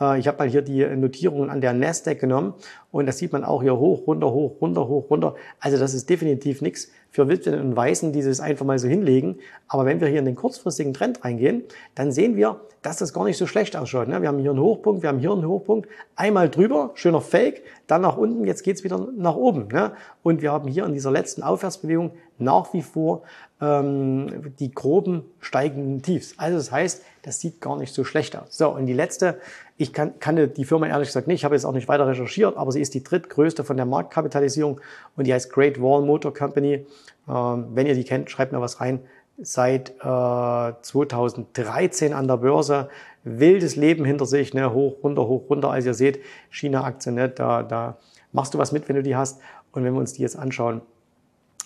Äh, 0.00 0.18
ich 0.18 0.28
habe 0.28 0.38
mal 0.38 0.48
hier 0.48 0.62
die 0.62 0.84
Notierungen 0.96 1.50
an 1.50 1.60
der 1.60 1.72
Nasdaq 1.72 2.20
genommen 2.20 2.54
und 2.90 3.06
das 3.06 3.18
sieht 3.18 3.32
man 3.32 3.44
auch 3.44 3.62
hier 3.62 3.76
hoch, 3.76 4.06
runter, 4.06 4.30
hoch, 4.32 4.60
runter, 4.60 4.88
hoch, 4.88 5.10
runter. 5.10 5.34
Also 5.60 5.78
das 5.78 5.94
ist 5.94 6.10
definitiv 6.10 6.60
nichts 6.60 6.88
für 7.10 7.28
Witwen 7.28 7.60
und 7.60 7.76
Weißen, 7.76 8.12
die 8.12 8.22
das 8.22 8.40
einfach 8.40 8.64
mal 8.64 8.78
so 8.78 8.88
hinlegen. 8.88 9.38
Aber 9.68 9.84
wenn 9.84 10.00
wir 10.00 10.08
hier 10.08 10.20
in 10.20 10.24
den 10.24 10.36
kurzfristigen 10.36 10.94
Trend 10.94 11.24
reingehen, 11.24 11.64
dann 11.94 12.12
sehen 12.12 12.36
wir, 12.36 12.60
dass 12.82 12.96
das 12.98 13.12
gar 13.12 13.24
nicht 13.24 13.36
so 13.36 13.46
schlecht 13.46 13.76
ausschaut. 13.76 14.08
Ne? 14.08 14.22
Wir 14.22 14.28
haben 14.28 14.38
hier 14.38 14.50
einen 14.50 14.60
Hochpunkt, 14.60 15.02
wir 15.02 15.10
haben 15.10 15.18
hier 15.18 15.32
einen 15.32 15.46
Hochpunkt, 15.46 15.88
einmal 16.16 16.48
drüber, 16.48 16.92
schöner 16.94 17.20
Fake, 17.20 17.62
dann 17.86 18.02
nach 18.02 18.16
unten, 18.16 18.44
jetzt 18.44 18.62
geht's 18.62 18.84
wieder 18.84 19.08
nach 19.16 19.36
oben. 19.36 19.68
Ne? 19.68 19.92
Und 20.22 20.40
wir 20.40 20.52
haben 20.52 20.68
hier 20.68 20.86
in 20.86 20.94
dieser 20.94 21.10
letzten 21.10 21.42
Aufwärtsbewegung 21.42 22.12
nach 22.38 22.72
wie 22.72 22.82
vor 22.82 23.22
ähm, 23.60 24.54
die 24.58 24.72
groben 24.72 25.24
steigenden 25.40 26.02
Tiefs. 26.02 26.34
Also 26.38 26.56
das 26.56 26.72
heißt, 26.72 27.02
das 27.22 27.40
sieht 27.40 27.60
gar 27.60 27.76
nicht 27.76 27.92
so 27.92 28.04
schlecht 28.04 28.36
aus. 28.36 28.56
So, 28.56 28.70
und 28.70 28.86
die 28.86 28.94
letzte, 28.94 29.38
ich 29.80 29.94
kann, 29.94 30.18
kannte 30.20 30.46
die 30.46 30.66
Firma 30.66 30.86
ehrlich 30.86 31.08
gesagt 31.08 31.26
nicht, 31.26 31.40
ich 31.40 31.44
habe 31.44 31.54
jetzt 31.54 31.64
auch 31.64 31.72
nicht 31.72 31.88
weiter 31.88 32.06
recherchiert, 32.06 32.58
aber 32.58 32.70
sie 32.70 32.82
ist 32.82 32.92
die 32.92 33.02
drittgrößte 33.02 33.64
von 33.64 33.78
der 33.78 33.86
Marktkapitalisierung 33.86 34.78
und 35.16 35.26
die 35.26 35.32
heißt 35.32 35.50
Great 35.50 35.80
Wall 35.80 36.02
Motor 36.02 36.34
Company. 36.34 36.84
Ähm, 37.26 37.66
wenn 37.72 37.86
ihr 37.86 37.94
die 37.94 38.04
kennt, 38.04 38.30
schreibt 38.30 38.52
mir 38.52 38.60
was 38.60 38.82
rein. 38.82 39.00
Seit 39.38 39.92
äh, 40.00 40.72
2013 40.82 42.12
an 42.12 42.28
der 42.28 42.36
Börse, 42.36 42.90
wildes 43.24 43.76
Leben 43.76 44.04
hinter 44.04 44.26
sich, 44.26 44.52
ne? 44.52 44.70
hoch, 44.70 45.02
runter, 45.02 45.26
hoch, 45.26 45.48
runter. 45.48 45.70
Als 45.70 45.86
ihr 45.86 45.94
seht, 45.94 46.20
China-Aktien, 46.50 47.14
ne? 47.14 47.30
da, 47.30 47.62
da 47.62 47.96
machst 48.32 48.52
du 48.52 48.58
was 48.58 48.72
mit, 48.72 48.86
wenn 48.86 48.96
du 48.96 49.02
die 49.02 49.16
hast. 49.16 49.40
Und 49.72 49.82
wenn 49.82 49.94
wir 49.94 50.00
uns 50.00 50.12
die 50.12 50.20
jetzt 50.20 50.38
anschauen, 50.38 50.82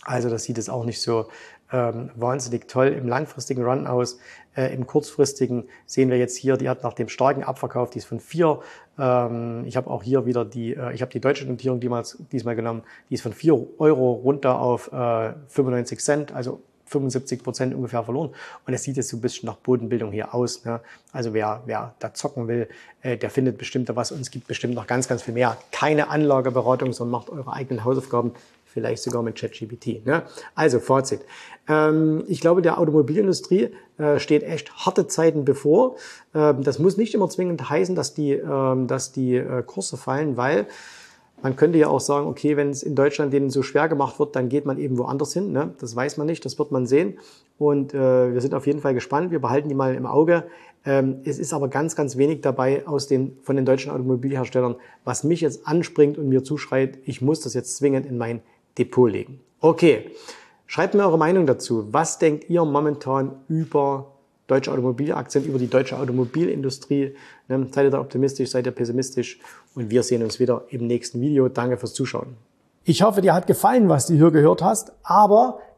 also 0.04 0.30
das 0.30 0.44
sieht 0.44 0.58
es 0.58 0.68
auch 0.68 0.84
nicht 0.84 1.00
so 1.00 1.26
ähm, 1.72 2.10
wahnsinnig 2.14 2.68
toll 2.68 2.88
im 2.88 3.08
langfristigen 3.08 3.64
Run 3.64 3.86
aus. 3.86 4.18
Äh, 4.56 4.72
Im 4.74 4.86
kurzfristigen 4.86 5.64
sehen 5.86 6.10
wir 6.10 6.18
jetzt 6.18 6.36
hier, 6.36 6.56
die 6.56 6.68
hat 6.68 6.82
nach 6.82 6.92
dem 6.92 7.08
starken 7.08 7.42
Abverkauf, 7.42 7.90
die 7.90 7.98
ist 7.98 8.04
von 8.04 8.20
vier. 8.20 8.60
Ähm, 8.98 9.64
ich 9.66 9.76
habe 9.76 9.90
auch 9.90 10.02
hier 10.02 10.26
wieder 10.26 10.44
die, 10.44 10.74
äh, 10.74 10.94
ich 10.94 11.02
habe 11.02 11.10
die 11.10 11.20
deutsche 11.20 11.46
Notierung 11.46 11.80
diesmal, 11.80 12.04
diesmal 12.30 12.54
genommen, 12.54 12.82
die 13.10 13.14
ist 13.14 13.22
von 13.22 13.32
vier 13.32 13.58
Euro 13.78 14.12
runter 14.12 14.60
auf 14.60 14.92
äh, 14.92 15.32
95 15.48 16.00
Cent, 16.00 16.32
also 16.32 16.60
75 16.86 17.42
Prozent 17.42 17.74
ungefähr 17.74 18.04
verloren. 18.04 18.30
Und 18.66 18.74
es 18.74 18.82
sieht 18.82 18.96
jetzt 18.96 19.08
so 19.08 19.16
ein 19.16 19.20
bisschen 19.20 19.46
nach 19.46 19.56
Bodenbildung 19.56 20.12
hier 20.12 20.34
aus. 20.34 20.64
Ne? 20.64 20.80
Also 21.12 21.34
wer, 21.34 21.62
wer 21.66 21.94
da 21.98 22.14
zocken 22.14 22.46
will, 22.46 22.68
äh, 23.02 23.16
der 23.16 23.30
findet 23.30 23.58
bestimmt 23.58 23.88
da 23.88 23.96
was 23.96 24.12
und 24.12 24.20
es 24.20 24.30
gibt 24.30 24.46
bestimmt 24.46 24.74
noch 24.74 24.86
ganz, 24.86 25.08
ganz 25.08 25.22
viel 25.22 25.34
mehr. 25.34 25.56
Keine 25.72 26.08
Anlageberatung, 26.08 26.92
sondern 26.92 27.12
macht 27.12 27.30
eure 27.30 27.52
eigenen 27.52 27.84
Hausaufgaben 27.84 28.32
vielleicht 28.74 29.02
sogar 29.02 29.22
mit 29.22 29.36
ChatGPT. 29.36 30.04
Ne? 30.04 30.24
Also 30.54 30.80
Fazit. 30.80 31.20
Ähm, 31.68 32.24
ich 32.26 32.40
glaube, 32.40 32.60
der 32.60 32.78
Automobilindustrie 32.78 33.70
äh, 33.96 34.18
steht 34.18 34.42
echt 34.42 34.74
harte 34.84 35.06
Zeiten 35.06 35.44
bevor. 35.44 35.96
Ähm, 36.34 36.62
das 36.62 36.78
muss 36.78 36.96
nicht 36.96 37.14
immer 37.14 37.30
zwingend 37.30 37.70
heißen, 37.70 37.94
dass 37.94 38.12
die, 38.12 38.32
ähm, 38.32 38.88
dass 38.88 39.12
die 39.12 39.36
äh, 39.36 39.62
Kurse 39.62 39.96
fallen, 39.96 40.36
weil 40.36 40.66
man 41.40 41.56
könnte 41.56 41.78
ja 41.78 41.88
auch 41.88 42.00
sagen, 42.00 42.26
okay, 42.26 42.56
wenn 42.56 42.70
es 42.70 42.82
in 42.82 42.94
Deutschland 42.94 43.32
denen 43.32 43.50
so 43.50 43.62
schwer 43.62 43.88
gemacht 43.88 44.18
wird, 44.18 44.34
dann 44.34 44.48
geht 44.48 44.66
man 44.66 44.78
eben 44.78 44.98
woanders 44.98 45.32
hin. 45.32 45.52
Ne? 45.52 45.74
Das 45.78 45.94
weiß 45.94 46.16
man 46.16 46.26
nicht, 46.26 46.44
das 46.44 46.58
wird 46.58 46.72
man 46.72 46.86
sehen. 46.86 47.18
Und 47.58 47.94
äh, 47.94 48.32
wir 48.32 48.40
sind 48.40 48.54
auf 48.54 48.66
jeden 48.66 48.80
Fall 48.80 48.94
gespannt. 48.94 49.30
Wir 49.30 49.40
behalten 49.40 49.68
die 49.68 49.74
mal 49.74 49.94
im 49.94 50.06
Auge. 50.06 50.44
Ähm, 50.86 51.20
es 51.24 51.38
ist 51.38 51.52
aber 51.52 51.68
ganz, 51.68 51.96
ganz 51.96 52.16
wenig 52.16 52.40
dabei 52.40 52.86
aus 52.86 53.06
den, 53.06 53.36
von 53.42 53.56
den 53.56 53.64
deutschen 53.64 53.90
Automobilherstellern, 53.90 54.76
was 55.04 55.24
mich 55.24 55.40
jetzt 55.40 55.66
anspringt 55.66 56.18
und 56.18 56.28
mir 56.28 56.44
zuschreit, 56.44 56.98
ich 57.04 57.22
muss 57.22 57.40
das 57.40 57.54
jetzt 57.54 57.76
zwingend 57.76 58.06
in 58.06 58.18
mein 58.18 58.42
Depot 58.78 59.10
legen. 59.10 59.40
Okay, 59.60 60.10
schreibt 60.66 60.94
mir 60.94 61.04
eure 61.04 61.18
Meinung 61.18 61.46
dazu. 61.46 61.88
Was 61.92 62.18
denkt 62.18 62.50
ihr 62.50 62.64
momentan 62.64 63.32
über 63.48 64.12
deutsche 64.46 64.70
Automobilaktien, 64.70 65.44
über 65.44 65.58
die 65.58 65.68
deutsche 65.68 65.98
Automobilindustrie? 65.98 67.14
Ne, 67.48 67.66
seid 67.70 67.84
ihr 67.86 67.90
da 67.90 68.00
optimistisch, 68.00 68.50
seid 68.50 68.66
ihr 68.66 68.72
pessimistisch? 68.72 69.38
Und 69.74 69.90
wir 69.90 70.02
sehen 70.02 70.22
uns 70.22 70.38
wieder 70.40 70.64
im 70.68 70.86
nächsten 70.86 71.20
Video. 71.20 71.48
Danke 71.48 71.76
fürs 71.76 71.94
Zuschauen. 71.94 72.36
Ich 72.84 73.02
hoffe, 73.02 73.22
dir 73.22 73.34
hat 73.34 73.46
gefallen, 73.46 73.88
was 73.88 74.06
du 74.06 74.14
hier 74.14 74.30
gehört 74.30 74.62
hast, 74.62 74.92
aber 75.02 75.60